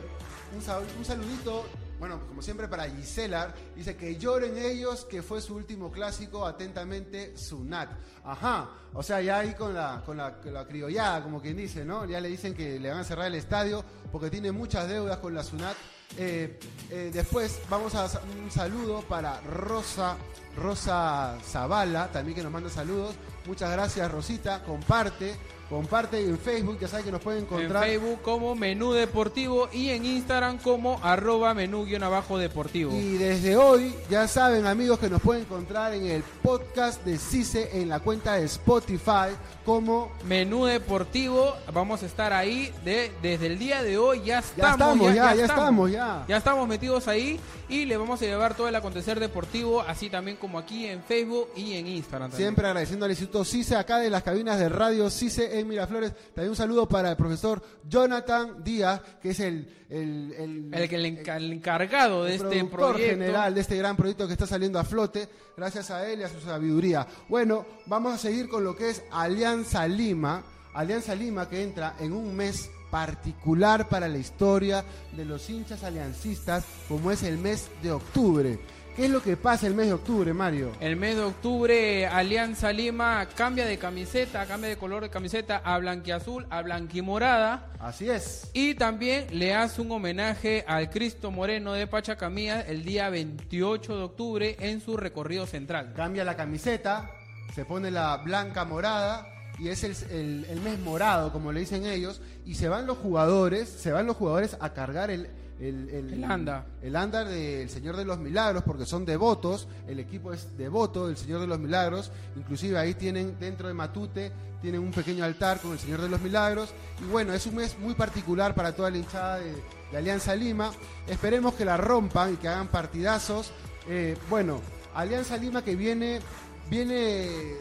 un, 0.53 0.59
un 0.99 1.05
saludito, 1.05 1.65
bueno, 1.99 2.21
como 2.27 2.43
siempre 2.43 2.69
para 2.69 2.89
Gisela. 2.89 3.55
Dice 3.75 3.97
que 3.97 4.17
lloren 4.17 4.57
ellos, 4.59 5.05
que 5.05 5.23
fue 5.23 5.41
su 5.41 5.55
último 5.55 5.91
clásico, 5.91 6.47
atentamente 6.47 7.37
Sunat. 7.37 7.91
Ajá, 8.25 8.71
o 8.93 9.03
sea, 9.03 9.21
ya 9.21 9.39
ahí 9.39 9.55
con 9.55 9.75
la, 9.75 10.03
con 10.05 10.17
la, 10.17 10.67
criollada, 10.67 11.23
como 11.23 11.41
quien 11.41 11.57
dice, 11.57 11.85
¿no? 11.85 12.05
Ya 12.05 12.21
le 12.21 12.29
dicen 12.29 12.55
que 12.55 12.79
le 12.79 12.91
van 12.91 13.01
a 13.01 13.05
cerrar 13.05 13.27
el 13.27 13.35
estadio 13.35 13.85
porque 14.13 14.31
tiene 14.31 14.53
muchas 14.53 14.89
deudas 14.89 15.19
con 15.19 15.35
la 15.35 15.43
Sunat. 15.43 15.77
Eh, 16.19 16.59
eh, 16.91 17.11
después 17.13 17.61
vamos 17.69 17.95
a 17.95 18.09
un 18.39 18.51
saludo 18.51 19.03
para 19.03 19.41
Rosa, 19.41 20.17
Rosa 20.57 21.37
Zavala, 21.43 22.11
también 22.13 22.37
que 22.37 22.43
nos 22.43 22.53
manda 22.53 22.71
saludos. 22.71 23.15
Muchas 23.47 23.71
gracias, 23.71 24.11
Rosita. 24.11 24.63
Comparte. 24.63 25.37
Comparte 25.69 26.21
en 26.21 26.39
Facebook, 26.39 26.79
ya 26.81 26.89
saben 26.89 27.07
que 27.07 27.13
nos 27.13 27.21
pueden 27.21 27.43
encontrar. 27.43 27.85
En 27.85 27.91
Facebook 27.91 28.23
como 28.23 28.55
Menú 28.55 28.93
Deportivo 28.93 29.69
y 29.73 29.91
en 29.91 30.05
Instagram 30.05 30.59
como 30.59 31.01
arroba 31.03 31.55
menú-deportivo. 31.55 32.93
Y 32.93 33.19
desde 33.19 33.57
hoy, 33.57 33.95
ya 34.09 34.29
saben 34.29 34.67
amigos 34.67 34.99
que 34.99 35.11
nos 35.11 35.21
pueden 35.21 35.43
encontrar 35.43 35.93
en 35.95 36.07
el 36.07 36.23
podcast 36.43 37.05
de 37.05 37.19
CICE 37.19 37.81
en 37.81 37.89
la 37.89 38.01
cuenta 38.01 38.35
de 38.35 38.45
Spotify 38.45 39.35
como 39.65 40.11
Menú 40.25 40.67
Deportivo. 40.67 41.55
Vamos 41.73 42.03
a 42.03 42.07
estar 42.07 42.33
ahí 42.33 42.73
de, 42.85 43.13
desde 43.23 43.47
el 43.47 43.59
día 43.59 43.83
de 43.83 43.99
hoy, 43.99 44.23
ya 44.25 44.39
estamos. 44.39 44.67
Ya 44.67 44.73
estamos, 44.73 45.15
ya, 45.15 45.35
ya, 45.35 45.45
estamos, 45.45 45.91
ya. 45.91 46.25
Ya 46.29 46.37
estamos 46.37 46.69
metidos 46.69 47.09
ahí 47.09 47.41
y 47.69 47.85
le 47.85 47.97
vamos 47.97 48.23
a 48.23 48.25
llevar 48.25 48.57
todo 48.57 48.69
el 48.69 48.75
acontecer 48.75 49.19
deportivo, 49.19 49.81
así 49.81 50.09
también 50.09 50.37
como 50.37 50.59
aquí 50.59 50.87
en 50.87 51.03
Facebook 51.03 51.49
y 51.57 51.75
en 51.75 51.87
Instagram. 51.89 52.31
Siempre 52.33 52.67
agradeciendo 52.67 53.05
al 53.05 53.11
Instituto 53.11 53.45
CICE, 53.45 53.77
acá 53.77 53.99
de 53.99 54.11
las 54.11 54.23
cabinas 54.23 54.59
de 54.59 54.69
radio 54.69 55.11
CICE 55.11 55.59
en 55.59 55.67
Miraflores. 55.67 56.13
También 56.35 56.51
un 56.51 56.57
saludo 56.57 56.89
para 56.89 57.11
el 57.11 57.17
profesor 57.17 57.63
Jonathan 57.89 58.63
Díaz, 58.63 59.01
que 59.21 59.31
es 59.31 59.41
el... 59.41 59.73
El, 59.89 60.35
el, 60.73 60.93
el, 60.93 61.53
encargado 61.53 62.25
de 62.25 62.35
este 62.35 62.65
proyecto. 62.65 62.99
general 62.99 63.55
de 63.55 63.61
este 63.61 63.77
gran 63.77 63.97
proyecto 63.97 64.27
que 64.27 64.33
está 64.33 64.45
saliendo 64.45 64.81
a 64.81 64.85
flote, 64.85 65.29
gracias 65.57 65.93
a 65.93 66.11
él 66.11 66.19
y 66.19 66.23
a 66.25 66.29
su 66.29 66.41
sabiduría. 66.41 67.07
Bueno, 67.29 67.65
vamos 67.87 68.13
a 68.13 68.19
seguir 68.19 68.49
con 68.49 68.65
lo 68.65 68.75
que 68.75 68.91
es 68.91 69.05
Alianza 69.13 69.87
Lima. 69.87 70.43
Alianza 70.75 71.15
Lima 71.15 71.49
que 71.49 71.63
entra 71.63 71.95
en 72.01 72.13
un 72.15 72.35
mes 72.35 72.69
particular 72.91 73.89
para 73.89 74.09
la 74.09 74.19
historia 74.19 74.85
de 75.17 75.25
los 75.25 75.49
hinchas 75.51 75.85
aliancistas, 75.85 76.65
como 76.89 77.11
es 77.11 77.23
el 77.23 77.39
mes 77.39 77.69
de 77.83 77.93
octubre. 77.93 78.59
¿Qué 78.97 79.05
es 79.05 79.11
lo 79.11 79.23
que 79.23 79.37
pasa 79.37 79.67
el 79.67 79.75
mes 79.75 79.89
de 79.89 79.93
octubre, 79.93 80.33
Mario? 80.33 80.73
El 80.81 80.97
mes 80.97 81.17
de 81.17 81.23
octubre, 81.23 82.07
Alianza 82.07 82.73
Lima 82.73 83.29
cambia 83.37 83.67
de 83.67 83.77
camiseta, 83.77 84.47
cambia 84.47 84.71
de 84.71 84.79
color 84.79 85.03
de 85.03 85.11
camiseta 85.11 85.59
a 85.63 85.77
blanquiazul, 85.77 86.47
a 86.49 86.63
blanquimorada. 86.63 87.73
Así 87.79 88.09
es. 88.09 88.51
Y 88.55 88.75
también 88.75 89.27
le 89.33 89.55
hace 89.55 89.83
un 89.83 89.93
homenaje 89.93 90.65
al 90.67 90.89
Cristo 90.89 91.31
Moreno 91.31 91.75
de 91.75 91.87
Pachacamía 91.87 92.63
el 92.63 92.85
día 92.85 93.11
28 93.11 93.99
de 93.99 94.03
octubre 94.03 94.57
en 94.61 94.81
su 94.81 94.97
recorrido 94.97 95.45
central. 95.45 95.93
Cambia 95.95 96.25
la 96.25 96.35
camiseta, 96.35 97.11
se 97.55 97.67
pone 97.67 97.91
la 97.91 98.17
blanca 98.17 98.65
morada 98.65 99.36
y 99.59 99.69
es 99.69 99.85
el, 99.85 100.45
el, 100.49 100.61
mes 100.61 100.79
morado, 100.81 101.33
como 101.33 101.53
le 101.53 101.61
dicen 101.61 101.87
ellos, 101.87 102.21
y 102.45 102.55
se 102.55 102.69
van 102.69 102.87
los 102.87 102.99
jugadores, 102.99 103.69
se 103.69 103.91
van 103.91 104.07
los 104.07 104.17
jugadores 104.17 104.57
a 104.61 104.73
cargar 104.75 105.11
el, 105.11 105.29
el, 105.61 105.89
el, 105.89 106.25
anda. 106.25 106.67
el 106.83 106.95
andar 106.95 107.27
del 107.27 107.71
Señor 107.71 107.97
de 107.97 108.05
los 108.05 108.19
Milagros, 108.19 108.63
porque 108.65 108.85
son 108.85 109.07
devotos, 109.07 109.67
el 109.89 109.99
equipo 109.99 110.33
es 110.33 110.57
devoto 110.59 111.07
del 111.07 111.17
Señor 111.17 111.41
de 111.41 111.47
los 111.47 111.59
Milagros, 111.59 112.13
inclusive 112.37 112.79
ahí 112.79 112.95
tienen 112.95 113.39
dentro 113.39 113.69
de 113.69 113.75
Matute, 113.75 114.31
tienen 114.61 114.81
un 114.81 114.91
pequeño 114.91 115.25
altar 115.25 115.61
con 115.61 115.73
el 115.73 115.79
Señor 115.79 116.03
de 116.03 116.11
los 116.11 116.21
Milagros, 116.21 116.71
y 117.01 117.11
bueno, 117.11 117.33
es 117.33 117.47
un 117.47 117.57
mes 117.57 117.79
muy 117.79 117.95
particular 117.95 118.55
para 118.55 118.75
toda 118.75 118.91
la 118.91 118.99
hinchada 118.99 119.39
de, 119.39 119.77
Alianza 119.97 120.35
Lima, 120.35 120.73
esperemos 121.07 121.55
que 121.55 121.65
la 121.65 121.79
rompan 121.79 122.35
y 122.35 122.37
que 122.37 122.49
hagan 122.49 122.69
partidazos, 122.69 123.53
eh, 123.89 124.15
bueno, 124.29 124.61
Alianza 124.95 125.39
Lima 125.39 125.63
que 125.63 125.75
viene, 125.75 126.21
viene 126.69 127.57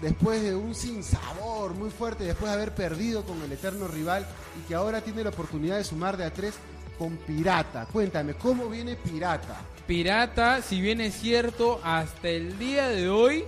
después 0.00 0.42
de 0.42 0.54
un 0.54 0.74
sinsabor 0.74 1.74
muy 1.74 1.90
fuerte, 1.90 2.24
después 2.24 2.50
de 2.50 2.56
haber 2.56 2.74
perdido 2.74 3.24
con 3.24 3.40
el 3.42 3.52
eterno 3.52 3.88
rival 3.88 4.26
y 4.58 4.66
que 4.66 4.74
ahora 4.74 5.00
tiene 5.00 5.24
la 5.24 5.30
oportunidad 5.30 5.76
de 5.76 5.84
sumar 5.84 6.16
de 6.16 6.24
a 6.24 6.32
tres 6.32 6.54
con 6.98 7.16
Pirata. 7.16 7.86
Cuéntame, 7.86 8.34
¿cómo 8.34 8.68
viene 8.68 8.96
Pirata? 8.96 9.60
Pirata, 9.86 10.62
si 10.62 10.80
bien 10.80 11.00
es 11.00 11.14
cierto, 11.14 11.80
hasta 11.82 12.28
el 12.28 12.58
día 12.58 12.88
de 12.88 13.08
hoy 13.08 13.44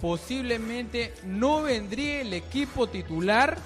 posiblemente 0.00 1.14
no 1.24 1.62
vendría 1.62 2.20
el 2.20 2.32
equipo 2.32 2.88
titular 2.88 3.58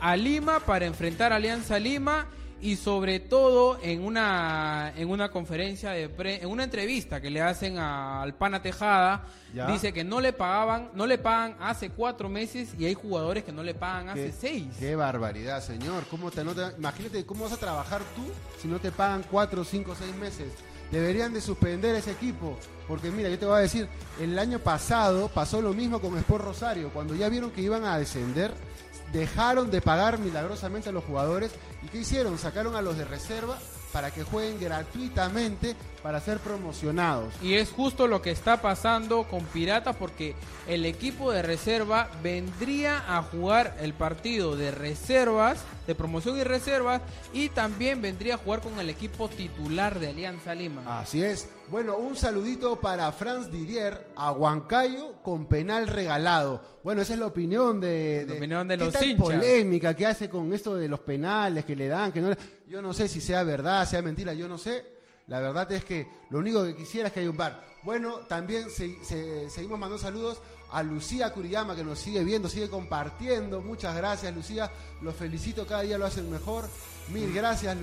a 0.00 0.16
Lima 0.16 0.60
para 0.60 0.86
enfrentar 0.86 1.32
a 1.32 1.36
Alianza 1.36 1.78
Lima 1.78 2.26
y 2.60 2.76
sobre 2.76 3.20
todo 3.20 3.78
en 3.82 4.02
una 4.02 4.92
en 4.96 5.10
una 5.10 5.30
conferencia 5.30 5.90
de 5.90 6.10
en 6.16 6.48
una 6.48 6.64
entrevista 6.64 7.20
que 7.20 7.30
le 7.30 7.42
hacen 7.42 7.78
al 7.78 8.34
Pana 8.34 8.62
Tejada 8.62 9.26
dice 9.68 9.92
que 9.92 10.04
no 10.04 10.20
le 10.20 10.32
pagaban 10.32 10.90
no 10.94 11.06
le 11.06 11.18
pagan 11.18 11.56
hace 11.60 11.90
cuatro 11.90 12.28
meses 12.28 12.74
y 12.78 12.86
hay 12.86 12.94
jugadores 12.94 13.44
que 13.44 13.52
no 13.52 13.62
le 13.62 13.74
pagan 13.74 14.08
hace 14.08 14.32
seis. 14.32 14.66
qué 14.78 14.96
barbaridad 14.96 15.62
señor. 15.62 16.04
Cómo 16.10 16.30
te, 16.30 16.44
no 16.44 16.52
imagínate 16.78 17.26
cómo 17.26 17.44
vas 17.44 17.52
a 17.52 17.58
trabajar 17.58 18.02
tú 18.14 18.22
si 18.60 18.68
no 18.68 18.78
te 18.78 18.90
pagan 18.90 19.24
cuatro 19.30 19.62
cinco 19.64 19.94
seis 19.94 20.14
meses 20.16 20.48
deberían 20.90 21.34
de 21.34 21.40
suspender 21.40 21.94
ese 21.94 22.12
equipo 22.12 22.56
porque 22.88 23.10
mira 23.10 23.28
yo 23.28 23.38
te 23.38 23.46
voy 23.46 23.56
a 23.56 23.60
decir 23.60 23.88
el 24.20 24.38
año 24.38 24.60
pasado 24.60 25.28
pasó 25.28 25.60
lo 25.60 25.74
mismo 25.74 26.00
con 26.00 26.16
Sport 26.16 26.44
Rosario 26.44 26.90
cuando 26.90 27.14
ya 27.14 27.28
vieron 27.28 27.50
que 27.50 27.60
iban 27.60 27.84
a 27.84 27.98
descender 27.98 28.52
dejaron 29.12 29.70
de 29.70 29.80
pagar 29.80 30.18
milagrosamente 30.18 30.88
a 30.88 30.92
los 30.92 31.04
jugadores 31.04 31.52
y 31.82 31.88
¿qué 31.88 31.98
hicieron? 31.98 32.38
Sacaron 32.38 32.76
a 32.76 32.82
los 32.82 32.96
de 32.96 33.04
reserva 33.04 33.58
para 33.96 34.10
que 34.10 34.24
jueguen 34.24 34.60
gratuitamente 34.60 35.74
para 36.02 36.20
ser 36.20 36.38
promocionados. 36.38 37.32
Y 37.42 37.54
es 37.54 37.70
justo 37.70 38.06
lo 38.06 38.20
que 38.20 38.30
está 38.30 38.60
pasando 38.60 39.24
con 39.24 39.44
Pirata 39.46 39.94
porque 39.94 40.34
el 40.66 40.84
equipo 40.84 41.32
de 41.32 41.40
reserva 41.40 42.10
vendría 42.22 43.16
a 43.16 43.22
jugar 43.22 43.74
el 43.80 43.94
partido 43.94 44.54
de 44.54 44.70
reservas, 44.70 45.64
de 45.86 45.94
promoción 45.94 46.36
y 46.36 46.44
reservas, 46.44 47.00
y 47.32 47.48
también 47.48 48.02
vendría 48.02 48.34
a 48.34 48.38
jugar 48.38 48.60
con 48.60 48.78
el 48.78 48.90
equipo 48.90 49.28
titular 49.28 49.98
de 49.98 50.08
Alianza 50.08 50.54
Lima. 50.54 51.00
Así 51.00 51.22
es. 51.22 51.48
Bueno, 51.68 51.96
un 51.96 52.14
saludito 52.14 52.80
para 52.80 53.10
Franz 53.10 53.50
Didier 53.50 54.12
a 54.14 54.30
Huancayo 54.30 55.20
con 55.22 55.46
penal 55.46 55.88
regalado. 55.88 56.62
Bueno, 56.84 57.02
esa 57.02 57.14
es 57.14 57.18
la 57.18 57.26
opinión 57.26 57.80
de, 57.80 58.24
la 58.28 58.34
opinión 58.34 58.68
de 58.68 58.76
los 58.76 59.02
hinchas. 59.02 59.20
polémica 59.20 59.94
que 59.94 60.06
hace 60.06 60.30
con 60.30 60.52
esto 60.52 60.76
de 60.76 60.88
los 60.88 61.00
penales 61.00 61.64
que 61.64 61.74
le 61.74 61.88
dan, 61.88 62.12
que 62.12 62.20
no 62.20 62.30
yo 62.68 62.80
no 62.80 62.92
sé 62.92 63.08
si 63.08 63.20
sea 63.20 63.42
verdad, 63.42 63.88
sea 63.88 64.00
mentira, 64.00 64.32
yo 64.32 64.46
no 64.48 64.58
sé. 64.58 64.84
La 65.26 65.40
verdad 65.40 65.70
es 65.72 65.84
que 65.84 66.06
lo 66.30 66.38
único 66.38 66.64
que 66.64 66.76
quisiera 66.76 67.08
es 67.08 67.12
que 67.12 67.20
haya 67.20 67.30
un 67.30 67.36
bar. 67.36 67.64
Bueno, 67.82 68.18
también 68.28 68.68
seguimos 68.70 69.78
mandando 69.78 69.98
saludos 69.98 70.40
a 70.70 70.84
Lucía 70.84 71.32
Curiyama 71.32 71.74
que 71.74 71.82
nos 71.82 71.98
sigue 71.98 72.22
viendo, 72.22 72.48
sigue 72.48 72.68
compartiendo. 72.68 73.60
Muchas 73.60 73.96
gracias, 73.96 74.34
Lucía. 74.34 74.70
Los 75.02 75.16
felicito, 75.16 75.66
cada 75.66 75.82
día 75.82 75.98
lo 75.98 76.06
hacen 76.06 76.30
mejor. 76.30 76.68
Mil 77.12 77.32
gracias, 77.32 77.76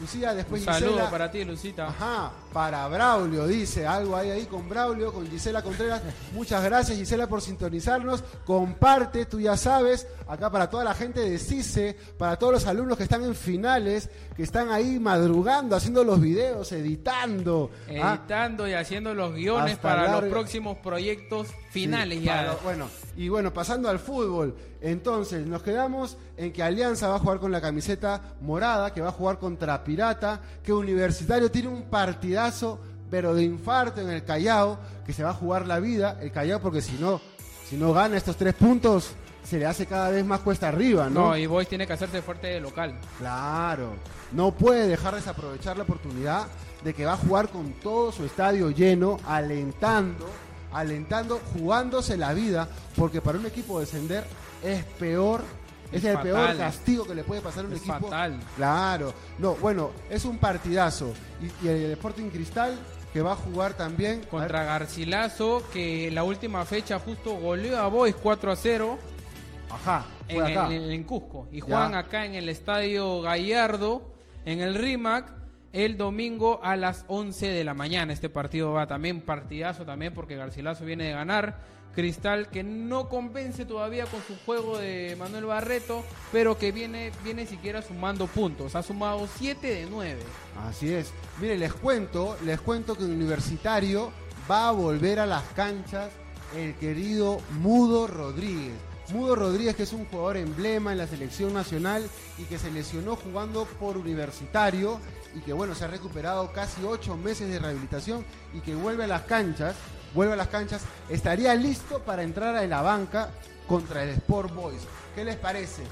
Lucía, 0.00 0.32
después 0.34 0.66
Un 0.66 0.72
saludo 0.72 1.10
para 1.10 1.30
ti, 1.30 1.44
Lucita. 1.44 1.88
Ajá, 1.88 2.32
para 2.52 2.88
Braulio, 2.88 3.46
dice. 3.46 3.86
Algo 3.86 4.16
hay 4.16 4.30
ahí 4.30 4.46
con 4.46 4.68
Braulio, 4.68 5.12
con 5.12 5.28
Gisela 5.30 5.62
Contreras. 5.62 6.00
Muchas 6.32 6.64
gracias, 6.64 6.96
Gisela, 6.96 7.26
por 7.26 7.42
sintonizarnos. 7.42 8.24
Comparte, 8.46 9.26
tú 9.26 9.40
ya 9.40 9.58
sabes, 9.58 10.06
acá 10.26 10.50
para 10.50 10.70
toda 10.70 10.84
la 10.84 10.94
gente 10.94 11.20
de 11.20 11.38
CICE, 11.38 11.96
para 12.16 12.38
todos 12.38 12.54
los 12.54 12.66
alumnos 12.66 12.96
que 12.96 13.02
están 13.02 13.22
en 13.24 13.34
finales, 13.34 14.08
que 14.34 14.42
están 14.42 14.70
ahí 14.70 14.98
madrugando, 14.98 15.76
haciendo 15.76 16.02
los 16.02 16.18
videos, 16.18 16.72
editando. 16.72 17.70
¿ah? 18.02 18.16
Editando 18.16 18.66
y 18.66 18.72
haciendo 18.72 19.12
los 19.12 19.34
guiones 19.34 19.76
para 19.76 20.20
los 20.20 20.30
próximos 20.30 20.78
proyectos 20.78 21.48
finales 21.70 22.22
ya. 22.22 22.56
bueno, 22.64 22.88
y 23.16 23.28
bueno, 23.28 23.52
pasando 23.52 23.88
al 23.88 23.98
fútbol. 23.98 24.56
Entonces, 24.80 25.46
nos 25.46 25.62
quedamos 25.62 26.16
en 26.36 26.52
que 26.52 26.62
Alianza 26.62 27.08
va 27.08 27.16
a 27.16 27.18
jugar 27.18 27.38
con 27.38 27.52
la 27.52 27.60
camiseta 27.60 28.34
morada, 28.40 28.92
que 28.94 29.00
va 29.00 29.08
a 29.08 29.12
jugar 29.12 29.38
contra 29.38 29.84
Pirata, 29.90 30.40
que 30.62 30.72
Universitario 30.72 31.50
tiene 31.50 31.66
un 31.66 31.82
partidazo, 31.82 32.78
pero 33.10 33.34
de 33.34 33.42
infarto 33.42 34.00
en 34.00 34.08
el 34.08 34.22
Callao, 34.22 34.78
que 35.04 35.12
se 35.12 35.24
va 35.24 35.30
a 35.30 35.34
jugar 35.34 35.66
la 35.66 35.80
vida, 35.80 36.16
el 36.20 36.30
Callao, 36.30 36.60
porque 36.60 36.80
si 36.80 36.92
no, 36.92 37.20
si 37.68 37.76
no 37.76 37.92
gana 37.92 38.16
estos 38.16 38.36
tres 38.36 38.54
puntos, 38.54 39.10
se 39.42 39.58
le 39.58 39.66
hace 39.66 39.86
cada 39.86 40.10
vez 40.10 40.24
más 40.24 40.40
cuesta 40.40 40.68
arriba, 40.68 41.10
¿no? 41.10 41.30
No, 41.30 41.36
y 41.36 41.44
Boys 41.46 41.66
tiene 41.66 41.88
que 41.88 41.94
hacerse 41.94 42.22
fuerte 42.22 42.46
de 42.46 42.60
local. 42.60 43.00
Claro, 43.18 43.94
no 44.30 44.52
puede 44.52 44.86
dejar 44.86 45.16
desaprovechar 45.16 45.76
la 45.76 45.82
oportunidad 45.82 46.46
de 46.84 46.94
que 46.94 47.04
va 47.04 47.14
a 47.14 47.16
jugar 47.16 47.48
con 47.48 47.72
todo 47.72 48.12
su 48.12 48.24
estadio 48.24 48.70
lleno, 48.70 49.16
alentando, 49.26 50.30
alentando, 50.72 51.40
jugándose 51.52 52.16
la 52.16 52.32
vida, 52.32 52.68
porque 52.94 53.20
para 53.20 53.38
un 53.38 53.46
equipo 53.46 53.80
descender 53.80 54.22
es 54.62 54.84
peor 54.84 55.42
es, 55.92 56.04
el 56.04 56.18
peor 56.18 56.56
castigo 56.56 57.04
que 57.04 57.14
le 57.14 57.24
puede 57.24 57.40
pasar 57.40 57.64
a 57.64 57.68
un 57.68 57.74
equipo. 57.74 57.98
Fatal. 58.00 58.40
Claro. 58.56 59.12
No, 59.38 59.54
bueno, 59.56 59.90
es 60.08 60.24
un 60.24 60.38
partidazo. 60.38 61.12
Y, 61.62 61.68
el 61.68 61.92
Sporting 61.92 62.30
Cristal 62.30 62.78
que 63.12 63.22
va 63.22 63.32
a 63.32 63.36
jugar 63.36 63.74
también 63.74 64.22
contra 64.30 64.62
Garcilaso, 64.62 65.64
que 65.72 66.10
la 66.12 66.22
última 66.22 66.64
fecha 66.64 66.98
justo 67.00 67.34
goleó 67.34 67.78
a 67.78 67.88
Boys 67.88 68.14
4 68.14 68.52
a 68.52 68.56
0. 68.56 68.98
Ajá. 69.70 70.06
En, 70.28 71.04
Cusco. 71.04 71.48
Y 71.50 71.60
juegan 71.60 71.94
acá 71.94 72.24
en 72.24 72.34
el 72.34 72.48
estadio 72.48 73.20
Gallardo, 73.20 74.12
en 74.44 74.60
el 74.60 74.74
RIMAC, 74.76 75.39
el 75.72 75.96
domingo 75.96 76.60
a 76.62 76.76
las 76.76 77.04
11 77.08 77.48
de 77.48 77.64
la 77.64 77.74
mañana. 77.74 78.12
Este 78.12 78.28
partido 78.28 78.72
va 78.72 78.86
también 78.86 79.20
partidazo 79.20 79.84
también 79.84 80.14
porque 80.14 80.36
Garcilaso 80.36 80.84
viene 80.84 81.04
de 81.04 81.12
ganar. 81.12 81.80
Cristal 81.94 82.50
que 82.50 82.62
no 82.62 83.08
convence 83.08 83.64
todavía 83.64 84.06
con 84.06 84.22
su 84.22 84.36
juego 84.46 84.78
de 84.78 85.16
Manuel 85.18 85.46
Barreto, 85.46 86.04
pero 86.30 86.56
que 86.56 86.70
viene, 86.70 87.10
viene 87.24 87.46
siquiera 87.46 87.82
sumando 87.82 88.28
puntos. 88.28 88.76
Ha 88.76 88.82
sumado 88.82 89.26
7 89.38 89.66
de 89.66 89.86
9. 89.90 90.20
Así 90.68 90.92
es. 90.92 91.12
Mire, 91.40 91.58
les 91.58 91.72
cuento, 91.74 92.36
les 92.44 92.60
cuento 92.60 92.96
que 92.96 93.04
Universitario 93.04 94.12
va 94.48 94.68
a 94.68 94.72
volver 94.72 95.18
a 95.18 95.26
las 95.26 95.42
canchas 95.54 96.10
el 96.56 96.74
querido 96.76 97.40
Mudo 97.60 98.06
Rodríguez. 98.06 98.89
Mudo 99.12 99.36
Rodríguez, 99.36 99.76
que 99.76 99.84
es 99.84 99.92
un 99.92 100.04
jugador 100.06 100.36
emblema 100.36 100.92
en 100.92 100.98
la 100.98 101.06
selección 101.06 101.54
nacional 101.54 102.08
y 102.38 102.44
que 102.44 102.58
se 102.58 102.70
lesionó 102.70 103.16
jugando 103.16 103.64
por 103.78 103.96
universitario 103.96 105.00
y 105.34 105.40
que 105.40 105.52
bueno, 105.52 105.74
se 105.74 105.84
ha 105.84 105.88
recuperado 105.88 106.52
casi 106.52 106.84
ocho 106.84 107.16
meses 107.16 107.48
de 107.48 107.58
rehabilitación 107.58 108.24
y 108.52 108.60
que 108.60 108.74
vuelve 108.74 109.04
a 109.04 109.06
las 109.06 109.22
canchas, 109.22 109.76
vuelve 110.14 110.34
a 110.34 110.36
las 110.36 110.48
canchas, 110.48 110.82
estaría 111.08 111.54
listo 111.54 112.00
para 112.00 112.22
entrar 112.22 112.56
a 112.56 112.66
la 112.66 112.82
banca 112.82 113.30
contra 113.66 114.02
el 114.02 114.10
Sport 114.10 114.54
Boys. 114.54 114.82
¿Qué 115.14 115.24
les 115.24 115.36
parece? 115.36 115.82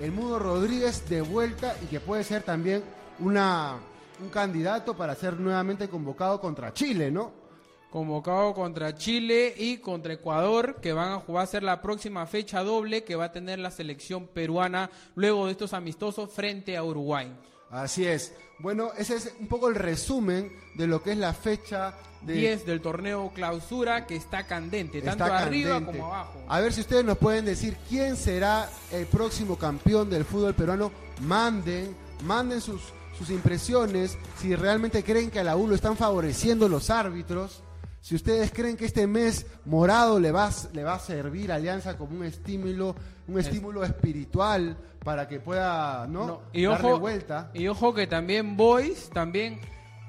El 0.00 0.12
Mudo 0.12 0.38
Rodríguez 0.38 1.08
de 1.08 1.22
vuelta 1.22 1.76
y 1.82 1.86
que 1.86 2.00
puede 2.00 2.24
ser 2.24 2.42
también 2.42 2.82
una, 3.20 3.76
un 4.20 4.28
candidato 4.28 4.96
para 4.96 5.14
ser 5.14 5.38
nuevamente 5.38 5.88
convocado 5.88 6.40
contra 6.40 6.72
Chile, 6.72 7.10
¿no? 7.10 7.47
Convocado 7.90 8.52
contra 8.54 8.94
Chile 8.94 9.54
y 9.56 9.78
contra 9.78 10.12
Ecuador, 10.12 10.76
que 10.82 10.92
van 10.92 11.12
a 11.12 11.20
jugar 11.20 11.44
a 11.44 11.46
ser 11.46 11.62
la 11.62 11.80
próxima 11.80 12.26
fecha 12.26 12.62
doble 12.62 13.02
que 13.02 13.16
va 13.16 13.26
a 13.26 13.32
tener 13.32 13.58
la 13.58 13.70
selección 13.70 14.26
peruana 14.26 14.90
luego 15.14 15.46
de 15.46 15.52
estos 15.52 15.72
amistosos 15.72 16.30
frente 16.30 16.76
a 16.76 16.84
Uruguay. 16.84 17.34
Así 17.70 18.06
es. 18.06 18.34
Bueno, 18.58 18.90
ese 18.98 19.16
es 19.16 19.32
un 19.38 19.46
poco 19.46 19.68
el 19.68 19.74
resumen 19.74 20.52
de 20.74 20.86
lo 20.86 21.02
que 21.02 21.12
es 21.12 21.18
la 21.18 21.32
fecha 21.32 21.94
de 22.22 22.32
10 22.34 22.66
del 22.66 22.80
torneo 22.80 23.30
clausura 23.32 24.06
que 24.06 24.16
está 24.16 24.46
candente, 24.46 25.00
tanto 25.00 25.24
arriba 25.24 25.84
como 25.84 26.06
abajo. 26.06 26.42
A 26.48 26.60
ver 26.60 26.72
si 26.72 26.80
ustedes 26.80 27.04
nos 27.04 27.18
pueden 27.18 27.44
decir 27.44 27.76
quién 27.88 28.16
será 28.16 28.68
el 28.90 29.06
próximo 29.06 29.56
campeón 29.56 30.10
del 30.10 30.24
fútbol 30.24 30.54
peruano. 30.54 30.90
Manden, 31.20 31.96
manden 32.24 32.60
sus, 32.60 32.82
sus 33.16 33.30
impresiones, 33.30 34.18
si 34.38 34.54
realmente 34.56 35.04
creen 35.04 35.30
que 35.30 35.40
a 35.40 35.44
la 35.44 35.56
U 35.56 35.68
lo 35.68 35.74
están 35.74 35.96
favoreciendo 35.96 36.68
los 36.68 36.90
árbitros. 36.90 37.62
Si 38.08 38.14
ustedes 38.14 38.50
creen 38.52 38.78
que 38.78 38.86
este 38.86 39.06
mes 39.06 39.44
morado 39.66 40.18
le 40.18 40.32
va, 40.32 40.48
le 40.72 40.82
va 40.82 40.94
a 40.94 40.98
servir 40.98 41.52
a 41.52 41.56
Alianza 41.56 41.98
como 41.98 42.16
un 42.16 42.24
estímulo, 42.24 42.96
un 43.28 43.38
estímulo 43.38 43.84
espiritual 43.84 44.78
para 45.04 45.28
que 45.28 45.40
pueda 45.40 46.06
¿no? 46.08 46.40
y 46.54 46.62
darle 46.62 46.88
ojo, 46.88 47.00
vuelta. 47.00 47.50
Y 47.52 47.68
ojo 47.68 47.92
que 47.92 48.06
también 48.06 48.56
Boys 48.56 49.10
también 49.10 49.60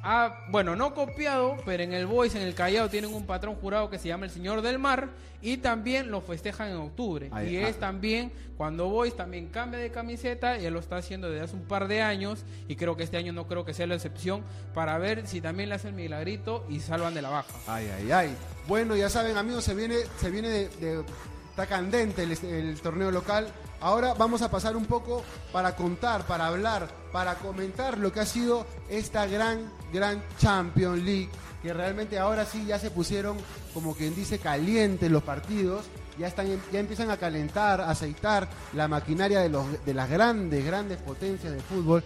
ha, 0.04 0.46
bueno, 0.50 0.76
no 0.76 0.94
copiado, 0.94 1.58
pero 1.66 1.84
en 1.84 1.94
el 1.94 2.06
Boys, 2.06 2.36
en 2.36 2.42
el 2.42 2.56
Callao, 2.56 2.90
tienen 2.90 3.14
un 3.14 3.26
patrón 3.26 3.56
jurado 3.56 3.90
que 3.90 4.00
se 4.00 4.08
llama 4.08 4.26
el 4.26 4.32
Señor 4.32 4.62
del 4.62 4.80
Mar 4.80 5.10
y 5.42 5.58
también 5.58 6.12
lo 6.12 6.22
festejan 6.22 6.70
en 6.70 6.78
octubre. 6.78 7.30
Ahí- 7.32 7.56
y 7.56 7.58
ah. 7.58 7.70
es 7.70 7.80
también 7.80 8.32
cuando 8.58 8.90
Boys 8.90 9.16
también 9.16 9.48
cambia 9.48 9.80
de 9.80 9.90
camiseta, 9.92 10.58
y 10.58 10.66
él 10.66 10.74
lo 10.74 10.80
está 10.80 10.98
haciendo 10.98 11.30
desde 11.30 11.46
hace 11.46 11.56
un 11.56 11.64
par 11.64 11.88
de 11.88 12.02
años 12.02 12.44
y 12.68 12.76
creo 12.76 12.98
que 12.98 13.04
este 13.04 13.18
año 13.18 13.32
no 13.34 13.48
creo 13.48 13.64
que 13.66 13.74
sea 13.74 13.88
la 13.88 13.96
excepción 13.96 14.44
para 14.74 14.98
ver 14.98 15.28
si 15.28 15.40
también 15.42 15.70
le 15.70 15.76
hacen 15.76 15.96
milagrito 15.96 16.66
y 16.70 16.80
salvan 16.80 17.14
de 17.14 17.22
la 17.22 17.30
baja. 17.30 17.54
Ay, 17.68 17.90
ay, 18.00 18.12
ay. 18.12 18.36
Bueno, 18.68 18.96
ya 18.96 19.10
saben, 19.10 19.38
amigos, 19.38 19.64
se 19.64 19.76
viene, 19.76 19.96
se 20.20 20.30
viene 20.30 20.50
de, 20.50 20.70
de- 20.70 21.04
está 21.50 21.66
candente 21.66 22.24
el, 22.24 22.80
torneo 22.82 23.12
local. 23.12 23.48
Ahora 23.82 24.14
vamos 24.14 24.42
a 24.42 24.52
pasar 24.52 24.76
un 24.76 24.86
poco 24.86 25.24
para 25.52 25.76
contar, 25.76 26.26
para 26.26 26.48
hablar, 26.48 26.90
para 27.12 27.36
comentar 27.36 27.98
lo 27.98 28.12
que 28.12 28.20
ha 28.20 28.26
sido 28.26 28.66
esta 28.90 29.26
gran, 29.26 29.72
gran 29.92 30.24
Champions 30.38 31.02
League, 31.02 31.30
que 31.62 31.74
realmente 31.74 32.20
ahora 32.20 32.46
sí 32.46 32.66
ya 32.66 32.78
se 32.80 32.92
pusieron, 32.92 33.38
como 33.74 33.96
quien 33.96 34.16
dice, 34.16 34.40
calientes 34.40 35.10
los 35.10 35.24
partidos. 35.24 35.86
Ya, 36.18 36.28
están, 36.28 36.48
ya 36.74 36.80
empiezan 36.80 37.10
a 37.12 37.18
calentar, 37.18 37.80
a 37.80 37.92
aceitar 37.92 38.50
la 38.74 38.90
maquinaria 38.90 39.40
de, 39.40 39.48
los, 39.48 39.86
de 39.86 39.94
las 39.94 40.10
grandes, 40.10 40.66
grandes 40.66 40.98
potencias 40.98 41.54
de 41.54 41.62
fútbol. 41.62 42.04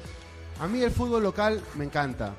A 0.59 0.67
mí 0.67 0.81
el 0.83 0.91
fútbol 0.91 1.23
local 1.23 1.59
me 1.75 1.85
encanta. 1.85 2.35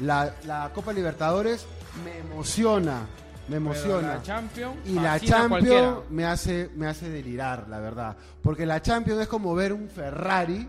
La 0.00 0.70
Copa 0.74 0.92
Libertadores 0.92 1.66
me 2.04 2.18
emociona, 2.18 3.06
me 3.48 3.56
emociona. 3.56 4.14
la 4.16 4.22
Champions 4.22 4.76
y 4.84 4.94
la. 4.94 5.20
Champions 5.20 5.98
me 6.10 6.24
hace, 6.24 6.70
me 6.76 6.86
hace 6.86 7.08
delirar, 7.08 7.66
la 7.68 7.80
verdad. 7.80 8.16
Porque 8.42 8.66
la 8.66 8.80
Champions 8.82 9.22
es 9.22 9.28
como 9.28 9.54
ver 9.54 9.72
un 9.72 9.88
Ferrari 9.88 10.68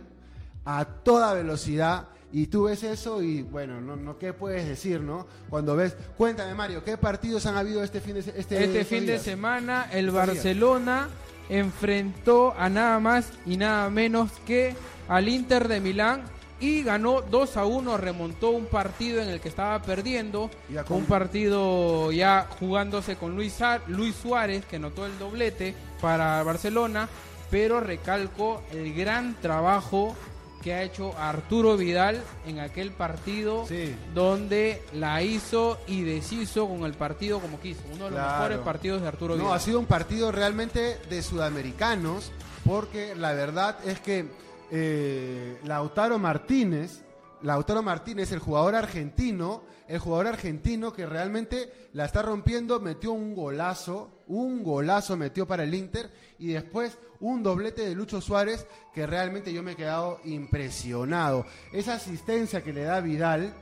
a 0.66 0.86
toda 0.86 1.34
velocidad. 1.34 2.08
Y 2.32 2.46
tú 2.46 2.66
ves 2.66 2.84
eso 2.84 3.24
y 3.24 3.42
bueno, 3.42 3.82
no, 3.82 3.96
no 3.96 4.20
qué 4.20 4.34
puedes 4.34 4.68
decir, 4.68 5.02
¿no? 5.02 5.26
Cuando 5.50 5.76
ves, 5.76 5.98
cuéntame 6.16 6.54
Mario, 6.54 6.84
¿qué 6.84 6.96
partidos 6.96 7.48
han 7.48 7.58
habido 7.58 7.84
este 7.84 8.02
fin 8.02 8.14
de 8.14 8.20
este, 8.20 8.64
Este 8.64 8.86
fin 8.86 9.08
de 9.08 9.18
semana 9.18 9.88
el 9.92 10.12
días. 10.12 10.14
Barcelona 10.14 11.10
enfrentó 11.50 12.54
a 12.56 12.70
nada 12.70 13.00
más 13.00 13.32
y 13.48 13.58
nada 13.58 13.90
menos 13.90 14.30
que 14.46 14.76
al 15.08 15.28
Inter 15.28 15.68
de 15.68 15.80
Milán 15.80 16.22
y 16.60 16.84
ganó 16.84 17.22
2 17.22 17.58
a 17.58 17.66
1, 17.66 17.98
remontó 17.98 18.50
un 18.50 18.66
partido 18.66 19.22
en 19.22 19.30
el 19.30 19.40
que 19.40 19.50
estaba 19.50 19.82
perdiendo, 19.82 20.50
con- 20.88 20.98
un 20.98 21.06
partido 21.06 22.12
ya 22.12 22.48
jugándose 22.60 23.16
con 23.16 23.36
Luis, 23.36 23.58
Luis 23.88 24.16
Suárez 24.16 24.66
que 24.66 24.80
notó 24.80 25.06
el 25.06 25.18
doblete 25.18 25.74
para 26.02 26.42
Barcelona, 26.44 27.08
pero 27.50 27.80
recalco 27.80 28.62
el 28.72 28.94
gran 28.94 29.36
trabajo 29.42 30.16
que 30.62 30.74
ha 30.74 30.84
hecho 30.84 31.18
Arturo 31.18 31.78
Vidal 31.78 32.22
en 32.46 32.60
aquel 32.60 32.92
partido 32.92 33.66
Sí. 33.66 33.96
donde 34.14 34.84
la 34.94 35.22
hizo 35.24 35.80
y 35.88 36.02
deshizo 36.04 36.68
con 36.68 36.84
el 36.84 36.94
partido 36.96 37.40
como 37.40 37.62
quiso. 37.62 37.80
Uno 37.94 38.06
de 38.06 38.12
los 38.12 38.20
Claro. 38.20 38.34
mejores 38.34 38.58
partidos 38.60 39.02
de 39.02 39.08
Arturo 39.08 39.36
No, 39.38 39.44
Vidal. 39.46 39.56
ha 39.56 39.60
sido 39.62 39.80
un 39.80 39.86
partido 39.86 40.34
realmente 40.34 40.98
de 41.10 41.24
sudamericanos, 41.24 42.34
porque 42.66 43.16
la 43.16 43.32
verdad 43.32 43.78
es 43.86 44.02
que 44.02 44.26
eh, 44.72 45.60
Lautaro 45.66 46.20
Martínez, 46.20 47.02
Lautaro 47.42 47.82
Martínez, 47.82 48.32
el 48.32 48.40
jugador 48.40 48.76
argentino, 48.76 49.64
el 49.88 50.00
jugador 50.00 50.28
argentino 50.28 50.94
que 50.94 51.06
realmente 51.06 51.90
la 51.94 52.06
está 52.06 52.22
rompiendo, 52.22 52.80
metió 52.80 53.12
un 53.12 53.34
golazo, 53.34 54.12
un 54.28 54.62
golazo 54.64 55.18
metió 55.18 55.48
para 55.48 55.64
el 55.64 55.74
Inter 55.74 56.12
y 56.38 56.48
después 56.50 56.98
un 57.22 57.42
doblete 57.42 57.82
de 57.88 57.96
Lucho 57.96 58.22
Suárez 58.22 58.68
que 58.94 59.08
realmente 59.08 59.52
yo 59.52 59.64
me 59.64 59.72
he 59.72 59.76
quedado 59.76 60.20
impresionado. 60.26 61.46
Esa 61.74 61.96
asistencia 61.96 62.64
que 62.64 62.74
le 62.74 62.84
da 62.84 63.00
Vidal, 63.02 63.54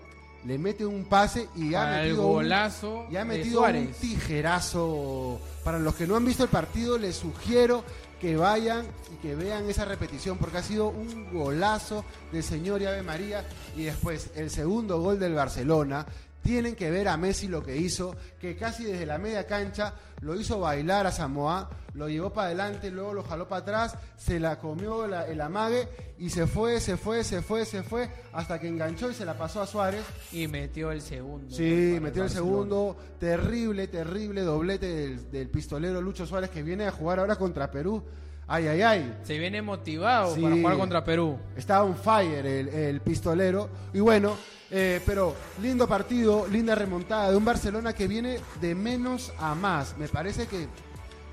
le 0.45 0.57
mete 0.57 0.85
un 0.85 1.05
pase 1.05 1.47
y 1.55 1.73
ha 1.73 1.79
Para 1.79 2.01
el 2.03 2.07
metido 2.09 2.27
un- 2.27 2.33
golazo 2.33 3.05
y 3.09 3.15
ha 3.15 3.25
metido 3.25 3.61
un 3.61 3.87
tijerazo. 4.01 5.39
Para 5.67 5.79
los 5.79 5.95
que 5.95 6.07
no 6.07 6.15
han 6.15 6.23
visto 6.23 6.43
el 6.45 6.49
partido, 6.49 6.97
les 6.97 7.17
sugiero 7.17 7.83
que 8.21 8.37
vayan 8.37 8.85
y 9.13 9.17
que 9.17 9.35
vean 9.35 9.69
esa 9.69 9.83
repetición 9.83 10.37
porque 10.37 10.59
ha 10.59 10.63
sido 10.63 10.87
un 10.87 11.29
golazo 11.29 12.05
del 12.31 12.41
señor 12.41 12.81
y 12.81 12.85
Ave 12.85 13.03
María. 13.03 13.45
Y 13.75 13.83
después 13.83 14.31
el 14.35 14.49
segundo 14.49 15.01
gol 15.01 15.19
del 15.19 15.33
Barcelona. 15.33 16.05
Tienen 16.47 16.75
que 16.77 16.89
ver 16.89 17.09
a 17.09 17.17
Messi 17.17 17.49
lo 17.49 17.61
que 17.61 17.75
hizo, 17.75 18.15
que 18.39 18.55
casi 18.55 18.85
desde 18.85 19.05
la 19.05 19.17
media 19.17 19.45
cancha 19.45 19.93
lo 20.21 20.33
hizo 20.39 20.61
bailar 20.61 21.05
a 21.05 21.11
Samoa, 21.11 21.69
lo 21.93 22.07
llevó 22.07 22.31
para 22.31 22.47
adelante, 22.47 22.89
luego 22.89 23.13
lo 23.13 23.23
jaló 23.23 23.49
para 23.49 23.63
atrás, 23.63 23.97
se 24.15 24.39
la 24.39 24.57
comió 24.57 25.07
la- 25.07 25.27
el 25.27 25.41
amague 25.41 25.89
y 26.17 26.29
se 26.29 26.47
fue, 26.47 26.79
se 26.79 26.95
fue, 26.95 27.25
se 27.25 27.41
fue, 27.41 27.65
se 27.65 27.83
fue, 27.83 28.07
hasta 28.31 28.61
que 28.61 28.69
enganchó 28.69 29.11
y 29.11 29.13
se 29.13 29.25
la 29.25 29.37
pasó 29.37 29.61
a 29.61 29.67
Suárez. 29.67 30.05
Y 30.31 30.47
metió 30.47 30.93
el 30.93 31.01
segundo. 31.01 31.53
Sí, 31.53 31.97
metió 32.01 32.23
el 32.23 32.29
segundo. 32.29 32.95
Terrible, 33.19 33.87
terrible 33.89 34.39
doblete 34.43 34.87
del, 34.87 35.29
del 35.29 35.49
pistolero 35.49 35.99
Lucho 36.01 36.25
Suárez 36.25 36.49
que 36.49 36.63
viene 36.63 36.85
a 36.85 36.91
jugar 36.91 37.19
ahora 37.19 37.35
contra 37.35 37.69
Perú. 37.69 38.01
Ay, 38.47 38.67
ay, 38.69 38.81
ay. 38.83 39.17
Se 39.23 39.37
viene 39.37 39.61
motivado 39.61 40.33
Sí. 40.33 40.41
para 40.41 40.55
jugar 40.55 40.77
contra 40.77 41.03
Perú. 41.03 41.37
Está 41.57 41.83
on 41.83 41.97
fire 41.97 42.45
el, 42.45 42.69
el 42.69 43.01
pistolero. 43.01 43.69
Y 43.93 43.99
bueno, 43.99 44.37
eh, 44.71 45.01
pero 45.05 45.35
lindo 45.61 45.87
partido, 45.87 46.47
linda 46.47 46.75
remontada 46.75 47.31
de 47.31 47.37
un 47.37 47.45
Barcelona 47.45 47.93
que 47.93 48.07
viene 48.07 48.39
de 48.59 48.75
menos 48.75 49.31
a 49.39 49.55
más. 49.55 49.97
Me 49.97 50.07
parece 50.07 50.47
que 50.47 50.67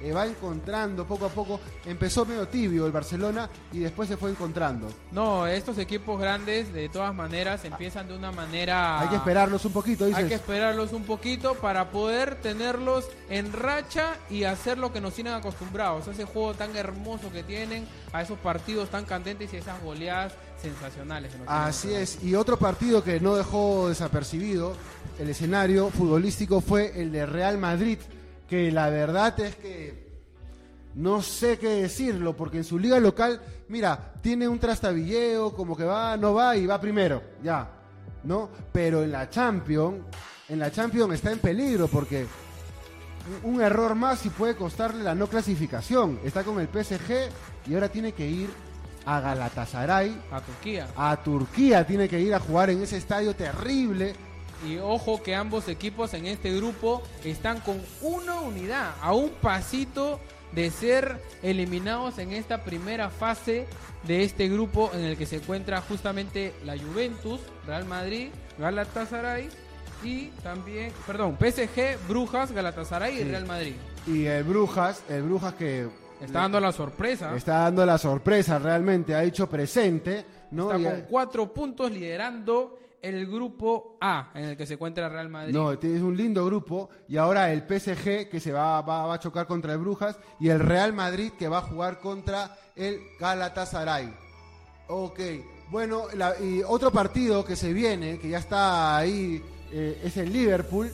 eh, 0.04 0.12
va 0.12 0.26
encontrando 0.26 1.06
poco 1.06 1.26
a 1.26 1.28
poco. 1.28 1.60
Empezó 1.86 2.26
medio 2.26 2.46
tibio 2.46 2.84
el 2.84 2.92
Barcelona 2.92 3.48
y 3.72 3.78
después 3.78 4.08
se 4.08 4.16
fue 4.16 4.30
encontrando. 4.30 4.88
No, 5.12 5.46
estos 5.46 5.78
equipos 5.78 6.20
grandes 6.20 6.72
de 6.72 6.88
todas 6.88 7.14
maneras 7.14 7.64
empiezan 7.64 8.08
de 8.08 8.16
una 8.16 8.30
manera... 8.30 9.00
Hay 9.00 9.08
que 9.08 9.16
esperarlos 9.16 9.64
un 9.64 9.72
poquito, 9.72 10.04
dices. 10.04 10.22
Hay 10.22 10.28
que 10.28 10.34
esperarlos 10.34 10.92
un 10.92 11.04
poquito 11.04 11.54
para 11.54 11.90
poder 11.90 12.34
tenerlos 12.36 13.08
en 13.30 13.52
racha 13.52 14.16
y 14.28 14.44
hacer 14.44 14.78
lo 14.78 14.92
que 14.92 15.00
nos 15.00 15.14
tienen 15.14 15.32
acostumbrados. 15.32 16.06
Ese 16.06 16.24
juego 16.24 16.54
tan 16.54 16.76
hermoso 16.76 17.32
que 17.32 17.42
tienen, 17.42 17.86
a 18.12 18.20
esos 18.20 18.38
partidos 18.38 18.90
tan 18.90 19.04
candentes 19.06 19.54
y 19.54 19.56
esas 19.56 19.82
goleadas 19.82 20.34
sensacionales. 20.60 21.30
tienen 21.30 21.48
Así 21.48 21.92
es, 21.92 22.22
y 22.22 22.34
otro 22.34 22.58
partido 22.58 23.02
que 23.02 23.20
no 23.20 23.34
dejó 23.36 23.88
desapercibido 23.88 24.74
el 25.18 25.28
escenario 25.28 25.90
futbolístico 25.90 26.60
fue 26.60 27.00
el 27.00 27.12
de 27.12 27.26
Real 27.26 27.58
Madrid, 27.58 27.98
que 28.48 28.72
la 28.72 28.90
verdad 28.90 29.38
es 29.40 29.54
que 29.56 30.04
no 30.94 31.22
sé 31.22 31.58
qué 31.58 31.68
decirlo, 31.68 32.36
porque 32.36 32.58
en 32.58 32.64
su 32.64 32.78
liga 32.78 32.98
local, 33.00 33.40
mira, 33.68 34.14
tiene 34.20 34.48
un 34.48 34.58
trastabilleo, 34.58 35.54
como 35.54 35.76
que 35.76 35.84
va, 35.84 36.16
no 36.16 36.34
va 36.34 36.56
y 36.56 36.66
va 36.66 36.80
primero, 36.80 37.22
ya, 37.42 37.68
¿no? 38.24 38.48
Pero 38.72 39.02
en 39.02 39.12
la 39.12 39.28
Champions, 39.28 40.04
en 40.48 40.58
la 40.58 40.70
Champions 40.70 41.14
está 41.14 41.32
en 41.32 41.38
peligro, 41.38 41.88
porque 41.88 42.26
un 43.42 43.60
error 43.60 43.94
más 43.94 44.24
y 44.26 44.30
puede 44.30 44.54
costarle 44.54 45.02
la 45.02 45.14
no 45.14 45.28
clasificación. 45.28 46.20
Está 46.24 46.44
con 46.44 46.60
el 46.60 46.68
PSG 46.68 47.30
y 47.66 47.74
ahora 47.74 47.88
tiene 47.88 48.12
que 48.12 48.28
ir 48.28 48.50
a 49.06 49.20
Galatasaray 49.20 50.16
A 50.30 50.40
Turquía. 50.40 50.88
a 50.96 51.16
Turquía 51.22 51.86
tiene 51.86 52.08
que 52.08 52.20
ir 52.20 52.34
a 52.34 52.40
jugar 52.40 52.70
en 52.70 52.82
ese 52.82 52.96
estadio 52.96 53.34
terrible. 53.34 54.14
Y 54.66 54.78
ojo 54.78 55.22
que 55.22 55.34
ambos 55.34 55.68
equipos 55.68 56.14
en 56.14 56.26
este 56.26 56.54
grupo 56.56 57.02
están 57.22 57.60
con 57.60 57.82
una 58.00 58.40
unidad, 58.40 58.94
a 59.02 59.12
un 59.12 59.30
pasito 59.30 60.20
de 60.52 60.70
ser 60.70 61.20
eliminados 61.42 62.18
en 62.18 62.32
esta 62.32 62.64
primera 62.64 63.10
fase 63.10 63.66
de 64.04 64.22
este 64.22 64.48
grupo 64.48 64.90
en 64.94 65.00
el 65.00 65.16
que 65.16 65.26
se 65.26 65.36
encuentra 65.36 65.80
justamente 65.82 66.54
la 66.64 66.78
Juventus, 66.78 67.40
Real 67.66 67.84
Madrid, 67.84 68.28
Galatasaray 68.58 69.48
y 70.02 70.26
también, 70.42 70.92
perdón, 71.06 71.36
PSG, 71.38 71.98
Brujas, 72.08 72.52
Galatasaray 72.52 73.20
y 73.20 73.24
Real 73.24 73.46
Madrid. 73.46 73.74
Y 74.06 74.26
el 74.26 74.44
Brujas, 74.44 75.02
el 75.08 75.22
Brujas 75.22 75.54
que 75.54 75.88
está 76.20 76.40
dando 76.40 76.61
la 76.61 76.72
sorpresa. 76.72 77.35
Está 77.37 77.59
dando 77.61 77.87
la 77.87 77.98
sorpresa 77.98 78.59
realmente, 78.59 79.14
ha 79.14 79.22
hecho 79.22 79.48
presente, 79.48 80.24
¿no? 80.50 80.72
Está 80.72 80.90
con 80.90 81.00
cuatro 81.03 81.53
puntos 81.53 81.90
liderando 81.90 82.79
el 83.05 83.27
grupo 83.27 83.98
A 84.00 84.31
en 84.35 84.44
el 84.44 84.57
que 84.57 84.64
se 84.66 84.74
encuentra 84.74 85.11
Real 85.11 85.29
Madrid. 85.29 85.53
No, 85.53 85.72
es 85.72 85.85
un 85.85 86.16
lindo 86.16 86.44
grupo 86.46 86.88
y 87.07 87.18
ahora 87.18 87.53
el 87.53 87.62
PSG 87.62 88.31
que 88.31 88.40
se 88.40 88.50
va, 88.50 88.81
va, 88.81 89.12
a 89.12 89.18
chocar 89.18 89.46
contra 89.46 89.74
el 89.74 89.79
Brujas 89.79 90.18
y 90.40 90.48
el 90.48 90.59
Real 90.59 90.94
Madrid 90.94 91.33
que 91.38 91.46
va 91.46 91.59
a 91.59 91.62
jugar 91.62 92.00
contra 92.00 92.57
el 92.74 93.00
Galatasaray. 93.20 94.11
Ok, 94.88 95.20
bueno, 95.70 96.05
y 96.42 96.62
otro 96.62 96.90
partido 96.90 97.44
que 97.44 97.57
se 97.57 97.72
viene, 97.72 98.18
que 98.18 98.31
ya 98.31 98.38
está 98.38 98.96
ahí, 98.96 99.42
eh, 99.70 100.00
es 100.03 100.16
el 100.16 100.33
Liverpool. 100.33 100.90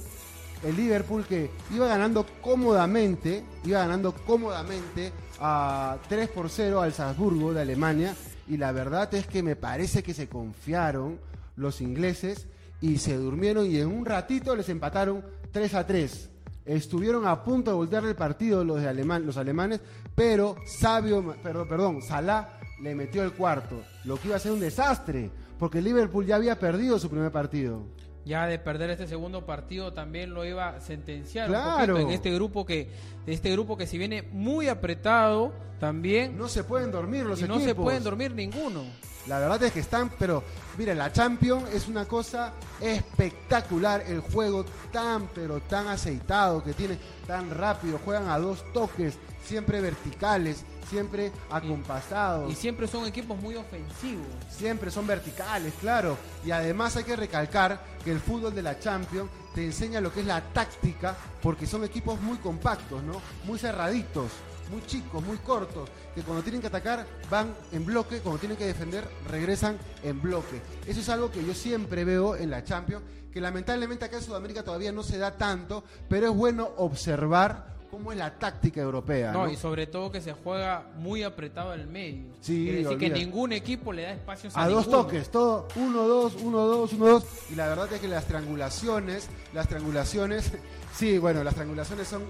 El 0.62 0.76
Liverpool 0.76 1.24
que 1.24 1.50
iba 1.74 1.86
ganando 1.86 2.26
cómodamente, 2.42 3.42
iba 3.64 3.80
ganando 3.80 4.14
cómodamente 4.14 5.12
a 5.40 5.96
3 6.08 6.28
por 6.28 6.50
0 6.50 6.82
al 6.82 6.92
Salzburgo 6.92 7.54
de 7.54 7.62
Alemania. 7.62 8.14
Y 8.46 8.56
la 8.56 8.72
verdad 8.72 9.12
es 9.14 9.26
que 9.26 9.42
me 9.42 9.56
parece 9.56 10.02
que 10.02 10.12
se 10.12 10.28
confiaron 10.28 11.18
los 11.56 11.80
ingleses 11.80 12.46
y 12.80 12.98
se 12.98 13.16
durmieron 13.16 13.66
y 13.66 13.78
en 13.78 13.88
un 13.88 14.04
ratito 14.04 14.56
les 14.56 14.68
empataron 14.68 15.24
3 15.52 15.74
a 15.74 15.86
3. 15.86 16.30
Estuvieron 16.66 17.26
a 17.26 17.42
punto 17.42 17.70
de 17.70 17.76
voltear 17.76 18.04
el 18.04 18.14
partido 18.14 18.64
los, 18.64 18.82
de 18.82 19.04
los 19.20 19.36
alemanes, 19.36 19.80
pero 20.14 20.56
Sabio, 20.66 21.34
perdón, 21.42 22.02
Salah 22.02 22.60
le 22.80 22.94
metió 22.94 23.22
el 23.22 23.32
cuarto, 23.32 23.82
lo 24.04 24.18
que 24.18 24.28
iba 24.28 24.36
a 24.36 24.40
ser 24.40 24.52
un 24.52 24.60
desastre, 24.60 25.30
porque 25.58 25.82
Liverpool 25.82 26.26
ya 26.26 26.36
había 26.36 26.58
perdido 26.58 26.98
su 26.98 27.08
primer 27.08 27.32
partido. 27.32 27.82
Ya 28.24 28.46
de 28.46 28.58
perder 28.58 28.90
este 28.90 29.06
segundo 29.06 29.46
partido 29.46 29.92
también 29.92 30.34
lo 30.34 30.44
iba 30.44 30.68
a 30.68 30.80
sentenciar 30.80 31.48
claro. 31.48 31.98
en 31.98 32.10
este 32.10 32.30
grupo 32.32 32.66
que 32.66 32.90
este 33.26 33.50
grupo 33.50 33.76
que 33.76 33.86
si 33.86 33.96
viene 33.96 34.22
muy 34.22 34.68
apretado 34.68 35.52
también 35.78 36.36
no 36.36 36.48
se 36.48 36.62
pueden 36.62 36.90
dormir 36.90 37.24
los 37.24 37.38
equipos. 37.38 37.58
No 37.58 37.64
se 37.64 37.74
pueden 37.74 38.04
dormir 38.04 38.34
ninguno. 38.34 38.84
La 39.26 39.38
verdad 39.38 39.62
es 39.62 39.72
que 39.72 39.80
están, 39.80 40.10
pero 40.18 40.42
mira, 40.78 40.94
la 40.94 41.12
Champions 41.12 41.72
es 41.72 41.88
una 41.88 42.06
cosa 42.06 42.52
espectacular. 42.80 44.02
El 44.06 44.20
juego 44.20 44.64
tan, 44.92 45.28
pero 45.28 45.60
tan 45.60 45.88
aceitado 45.88 46.62
que 46.64 46.72
tiene, 46.72 46.98
tan 47.26 47.50
rápido. 47.50 47.98
Juegan 48.04 48.28
a 48.28 48.38
dos 48.38 48.64
toques, 48.72 49.18
siempre 49.44 49.80
verticales, 49.80 50.64
siempre 50.88 51.32
acompasados. 51.50 52.52
Y, 52.52 52.54
siempre 52.54 52.86
son 52.86 53.06
equipos 53.06 53.40
muy 53.40 53.54
ofensivos. 53.56 54.26
Siempre 54.50 54.90
son 54.90 55.06
verticales, 55.06 55.72
claro. 55.80 56.16
Y 56.44 56.50
además 56.50 56.96
hay 56.96 57.04
que 57.04 57.16
recalcar 57.16 57.84
que 58.04 58.12
el 58.12 58.20
fútbol 58.20 58.54
de 58.54 58.62
la 58.62 58.78
Champions 58.78 59.30
te 59.54 59.64
enseña 59.64 60.00
lo 60.00 60.12
que 60.12 60.20
es 60.20 60.26
la 60.26 60.40
táctica, 60.40 61.16
porque 61.42 61.66
son 61.66 61.84
equipos 61.84 62.20
muy 62.20 62.38
compactos, 62.38 63.02
¿no? 63.02 63.20
Muy 63.44 63.58
cerraditos 63.58 64.30
muy 64.70 64.82
chicos, 64.86 65.22
muy 65.24 65.36
cortos, 65.38 65.88
que 66.14 66.22
cuando 66.22 66.42
tienen 66.42 66.60
que 66.60 66.68
atacar 66.68 67.06
van 67.28 67.54
en 67.72 67.84
bloque, 67.84 68.20
cuando 68.20 68.38
tienen 68.38 68.56
que 68.56 68.66
defender 68.66 69.06
regresan 69.28 69.78
en 70.02 70.20
bloque. 70.20 70.62
Eso 70.86 71.00
es 71.00 71.08
algo 71.08 71.30
que 71.30 71.44
yo 71.44 71.54
siempre 71.54 72.04
veo 72.04 72.36
en 72.36 72.50
la 72.50 72.64
Champions, 72.64 73.02
que 73.32 73.40
lamentablemente 73.40 74.04
acá 74.04 74.16
en 74.16 74.22
Sudamérica 74.22 74.62
todavía 74.62 74.92
no 74.92 75.02
se 75.02 75.18
da 75.18 75.36
tanto, 75.36 75.84
pero 76.08 76.28
es 76.28 76.34
bueno 76.34 76.70
observar 76.76 77.79
cómo 77.90 78.12
es 78.12 78.18
la 78.18 78.38
táctica 78.38 78.80
europea. 78.80 79.32
No, 79.32 79.48
y 79.50 79.56
sobre 79.56 79.86
todo 79.86 80.12
que 80.12 80.20
se 80.20 80.32
juega 80.32 80.84
muy 80.96 81.22
apretado 81.22 81.74
el 81.74 81.86
medio. 81.86 82.24
Sí, 82.40 82.64
Quiere 82.64 82.82
decir 82.84 82.98
que 82.98 83.10
ningún 83.10 83.52
equipo 83.52 83.92
le 83.92 84.02
da 84.02 84.12
espacios 84.12 84.56
a, 84.56 84.62
a 84.62 84.68
dos 84.68 84.88
toques, 84.88 85.30
todo 85.30 85.66
uno, 85.76 86.06
dos, 86.06 86.36
uno, 86.40 86.66
dos, 86.66 86.92
uno, 86.92 87.06
dos. 87.06 87.24
Y 87.50 87.56
la 87.56 87.68
verdad 87.68 87.92
es 87.92 88.00
que 88.00 88.08
las 88.08 88.26
triangulaciones, 88.26 89.28
las 89.52 89.68
triangulaciones, 89.68 90.52
sí, 90.96 91.18
bueno, 91.18 91.42
las 91.42 91.54
triangulaciones 91.54 92.06
son 92.06 92.22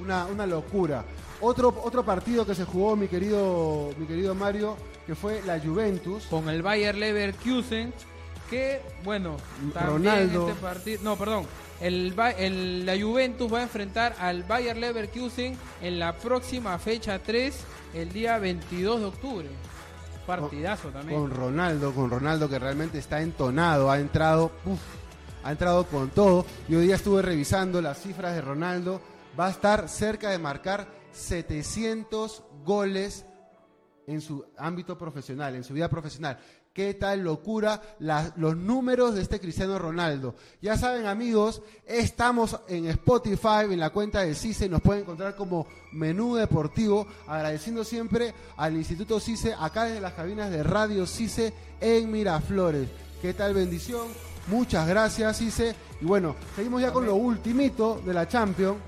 una, 0.00 0.26
una 0.26 0.46
locura. 0.46 1.04
Otro, 1.40 1.74
otro 1.84 2.04
partido 2.04 2.46
que 2.46 2.54
se 2.54 2.64
jugó, 2.64 2.96
mi 2.96 3.08
querido, 3.08 3.90
mi 3.98 4.06
querido 4.06 4.34
Mario, 4.34 4.76
que 5.06 5.14
fue 5.14 5.42
la 5.46 5.60
Juventus. 5.60 6.24
Con 6.26 6.48
el 6.48 6.62
Bayer 6.62 6.96
Leverkusen, 6.96 7.92
que, 8.50 8.80
bueno, 9.04 9.36
también 9.72 10.12
Ronaldo. 10.14 10.48
este 10.48 10.60
partido. 10.60 11.00
No, 11.02 11.16
perdón. 11.16 11.46
El, 11.80 12.84
la 12.84 12.98
Juventus 12.98 13.52
va 13.52 13.60
a 13.60 13.62
enfrentar 13.62 14.16
al 14.18 14.42
Bayer 14.42 14.76
Leverkusen 14.76 15.56
en 15.80 15.98
la 15.98 16.16
próxima 16.16 16.78
fecha 16.78 17.20
3, 17.20 17.54
el 17.94 18.12
día 18.12 18.38
22 18.38 19.00
de 19.00 19.06
octubre. 19.06 19.48
Partidazo 20.26 20.88
también. 20.88 21.20
Con 21.20 21.30
Ronaldo, 21.30 21.94
con 21.94 22.10
Ronaldo 22.10 22.48
que 22.48 22.58
realmente 22.58 22.98
está 22.98 23.22
entonado, 23.22 23.90
ha 23.90 23.98
entrado, 23.98 24.50
ha 25.44 25.52
entrado 25.52 25.86
con 25.86 26.10
todo. 26.10 26.44
Y 26.68 26.74
hoy 26.74 26.86
día 26.86 26.96
estuve 26.96 27.22
revisando 27.22 27.80
las 27.80 28.02
cifras 28.02 28.34
de 28.34 28.42
Ronaldo. 28.42 29.00
Va 29.38 29.46
a 29.46 29.50
estar 29.50 29.88
cerca 29.88 30.30
de 30.30 30.38
marcar 30.38 30.88
700 31.12 32.42
goles 32.64 33.24
en 34.08 34.22
su 34.22 34.42
ámbito 34.56 34.96
profesional, 34.96 35.54
en 35.54 35.62
su 35.62 35.74
vida 35.74 35.88
profesional. 35.88 36.38
Qué 36.72 36.94
tal 36.94 37.20
locura 37.20 37.80
los 38.36 38.56
números 38.56 39.14
de 39.14 39.22
este 39.22 39.38
Cristiano 39.38 39.78
Ronaldo. 39.78 40.34
Ya 40.62 40.78
saben 40.78 41.06
amigos, 41.06 41.60
estamos 41.86 42.58
en 42.68 42.86
Spotify, 42.86 43.66
en 43.70 43.80
la 43.80 43.90
cuenta 43.90 44.22
de 44.22 44.34
CICE, 44.34 44.68
nos 44.68 44.80
pueden 44.80 45.02
encontrar 45.02 45.36
como 45.36 45.66
Menú 45.92 46.36
Deportivo, 46.36 47.06
agradeciendo 47.26 47.84
siempre 47.84 48.32
al 48.56 48.76
Instituto 48.76 49.20
CICE, 49.20 49.54
acá 49.58 49.84
desde 49.84 50.00
las 50.00 50.14
cabinas 50.14 50.50
de 50.50 50.62
Radio 50.62 51.06
CICE 51.06 51.52
en 51.80 52.10
Miraflores. 52.10 52.88
Qué 53.20 53.34
tal 53.34 53.52
bendición, 53.52 54.08
muchas 54.46 54.88
gracias 54.88 55.38
CICE. 55.38 55.74
Y 56.00 56.06
bueno, 56.06 56.34
seguimos 56.56 56.80
ya 56.80 56.92
con 56.92 57.04
lo 57.04 57.16
ultimito 57.16 58.00
de 58.06 58.14
la 58.14 58.26
Champions. 58.26 58.78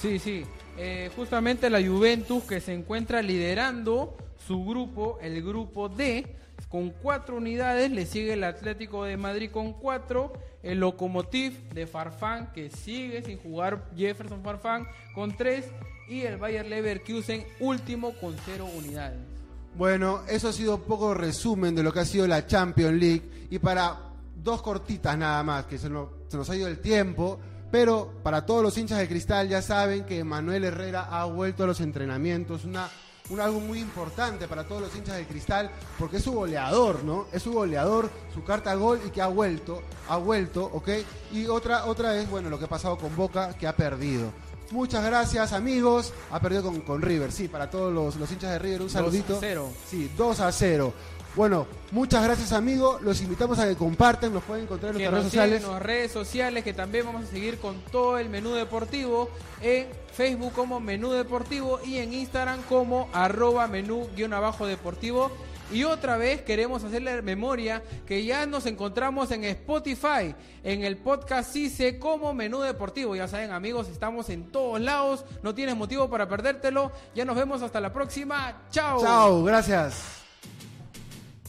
Sí, 0.00 0.18
sí, 0.18 0.42
eh, 0.76 1.10
justamente 1.14 1.70
la 1.70 1.86
Juventus 1.86 2.42
que 2.44 2.60
se 2.60 2.72
encuentra 2.72 3.22
liderando 3.22 4.16
su 4.50 4.64
grupo, 4.64 5.16
el 5.22 5.40
grupo 5.44 5.88
D, 5.88 6.26
con 6.68 6.90
cuatro 6.90 7.36
unidades, 7.36 7.88
le 7.92 8.04
sigue 8.04 8.32
el 8.32 8.42
Atlético 8.42 9.04
de 9.04 9.16
Madrid 9.16 9.48
con 9.52 9.74
cuatro, 9.74 10.32
el 10.64 10.80
Lokomotiv 10.80 11.68
de 11.68 11.86
Farfán 11.86 12.50
que 12.52 12.68
sigue 12.68 13.22
sin 13.22 13.38
jugar 13.38 13.88
Jefferson 13.96 14.42
Farfán 14.42 14.88
con 15.14 15.36
tres 15.36 15.66
y 16.08 16.22
el 16.22 16.36
Bayer 16.36 16.66
Leverkusen 16.66 17.46
último 17.60 18.12
con 18.20 18.34
cero 18.44 18.66
unidades. 18.76 19.20
Bueno, 19.76 20.22
eso 20.28 20.48
ha 20.48 20.52
sido 20.52 20.74
un 20.74 20.82
poco 20.82 21.14
resumen 21.14 21.76
de 21.76 21.84
lo 21.84 21.92
que 21.92 22.00
ha 22.00 22.04
sido 22.04 22.26
la 22.26 22.44
Champions 22.44 22.98
League 22.98 23.46
y 23.50 23.60
para 23.60 24.00
dos 24.34 24.62
cortitas 24.62 25.16
nada 25.16 25.44
más, 25.44 25.66
que 25.66 25.78
se 25.78 25.88
nos, 25.88 26.08
se 26.26 26.36
nos 26.36 26.50
ha 26.50 26.56
ido 26.56 26.66
el 26.66 26.80
tiempo. 26.80 27.38
Pero 27.70 28.14
para 28.24 28.44
todos 28.44 28.64
los 28.64 28.76
hinchas 28.76 28.98
de 28.98 29.06
cristal 29.06 29.48
ya 29.48 29.62
saben 29.62 30.04
que 30.04 30.24
Manuel 30.24 30.64
Herrera 30.64 31.06
ha 31.08 31.26
vuelto 31.26 31.62
a 31.62 31.68
los 31.68 31.80
entrenamientos, 31.80 32.64
una, 32.64 32.90
un 33.30 33.40
algo 33.40 33.60
muy 33.60 33.78
importante 33.78 34.46
para 34.48 34.64
todos 34.64 34.82
los 34.82 34.94
hinchas 34.94 35.16
de 35.16 35.26
cristal, 35.26 35.70
porque 35.98 36.18
es 36.18 36.24
su 36.24 36.32
goleador, 36.32 37.04
¿no? 37.04 37.26
Es 37.32 37.42
su 37.42 37.52
goleador, 37.52 38.10
su 38.34 38.44
carta 38.44 38.74
gol 38.74 39.00
y 39.06 39.10
que 39.10 39.22
ha 39.22 39.28
vuelto, 39.28 39.82
ha 40.08 40.16
vuelto, 40.16 40.64
¿ok? 40.72 40.88
Y 41.32 41.46
otra, 41.46 41.86
otra 41.86 42.16
es, 42.16 42.28
bueno, 42.28 42.50
lo 42.50 42.58
que 42.58 42.66
ha 42.66 42.68
pasado 42.68 42.98
con 42.98 43.14
Boca, 43.16 43.54
que 43.54 43.66
ha 43.66 43.74
perdido. 43.74 44.32
Muchas 44.72 45.04
gracias, 45.04 45.52
amigos. 45.52 46.12
Ha 46.30 46.40
perdido 46.40 46.62
con, 46.62 46.80
con 46.82 47.02
River, 47.02 47.32
sí, 47.32 47.48
para 47.48 47.70
todos 47.70 47.92
los, 47.92 48.16
los 48.16 48.30
hinchas 48.30 48.52
de 48.52 48.58
River, 48.58 48.82
un 48.82 48.90
saludito. 48.90 49.34
2 49.34 49.38
a 49.38 49.40
0. 49.40 49.72
Sí, 49.88 50.10
2 50.16 50.40
a 50.40 50.52
0. 50.52 50.92
Bueno, 51.36 51.66
muchas 51.92 52.24
gracias 52.24 52.52
amigos, 52.52 53.00
los 53.02 53.20
invitamos 53.20 53.58
a 53.60 53.68
que 53.68 53.76
compartan, 53.76 54.34
nos 54.34 54.42
pueden 54.42 54.64
encontrar 54.64 54.96
en 54.96 54.98
nuestras 54.98 55.14
redes 55.14 55.30
sociales. 55.30 55.64
En 55.64 55.70
las 55.70 55.82
redes 55.82 56.12
sociales 56.12 56.64
que 56.64 56.72
también 56.72 57.06
vamos 57.06 57.24
a 57.24 57.26
seguir 57.28 57.58
con 57.58 57.80
todo 57.92 58.18
el 58.18 58.28
menú 58.28 58.52
deportivo 58.52 59.30
en 59.62 59.86
Facebook 60.12 60.52
como 60.52 60.80
menú 60.80 61.12
deportivo 61.12 61.80
y 61.84 61.98
en 61.98 62.12
Instagram 62.12 62.62
como 62.68 63.08
arroba 63.12 63.68
menú 63.68 64.08
guion 64.16 64.32
abajo 64.32 64.66
deportivo. 64.66 65.30
Y 65.72 65.84
otra 65.84 66.16
vez 66.16 66.42
queremos 66.42 66.82
hacerle 66.82 67.22
memoria 67.22 67.80
que 68.04 68.24
ya 68.24 68.44
nos 68.44 68.66
encontramos 68.66 69.30
en 69.30 69.44
Spotify, 69.44 70.34
en 70.64 70.82
el 70.82 70.96
podcast 70.96 71.52
CICE 71.52 72.00
como 72.00 72.34
menú 72.34 72.60
deportivo. 72.60 73.14
Ya 73.14 73.28
saben 73.28 73.52
amigos, 73.52 73.88
estamos 73.88 74.30
en 74.30 74.50
todos 74.50 74.80
lados, 74.80 75.24
no 75.44 75.54
tienes 75.54 75.76
motivo 75.76 76.10
para 76.10 76.28
perdértelo. 76.28 76.90
Ya 77.14 77.24
nos 77.24 77.36
vemos 77.36 77.62
hasta 77.62 77.80
la 77.80 77.92
próxima. 77.92 78.62
Chao. 78.72 79.00
Chao, 79.00 79.44
gracias. 79.44 80.19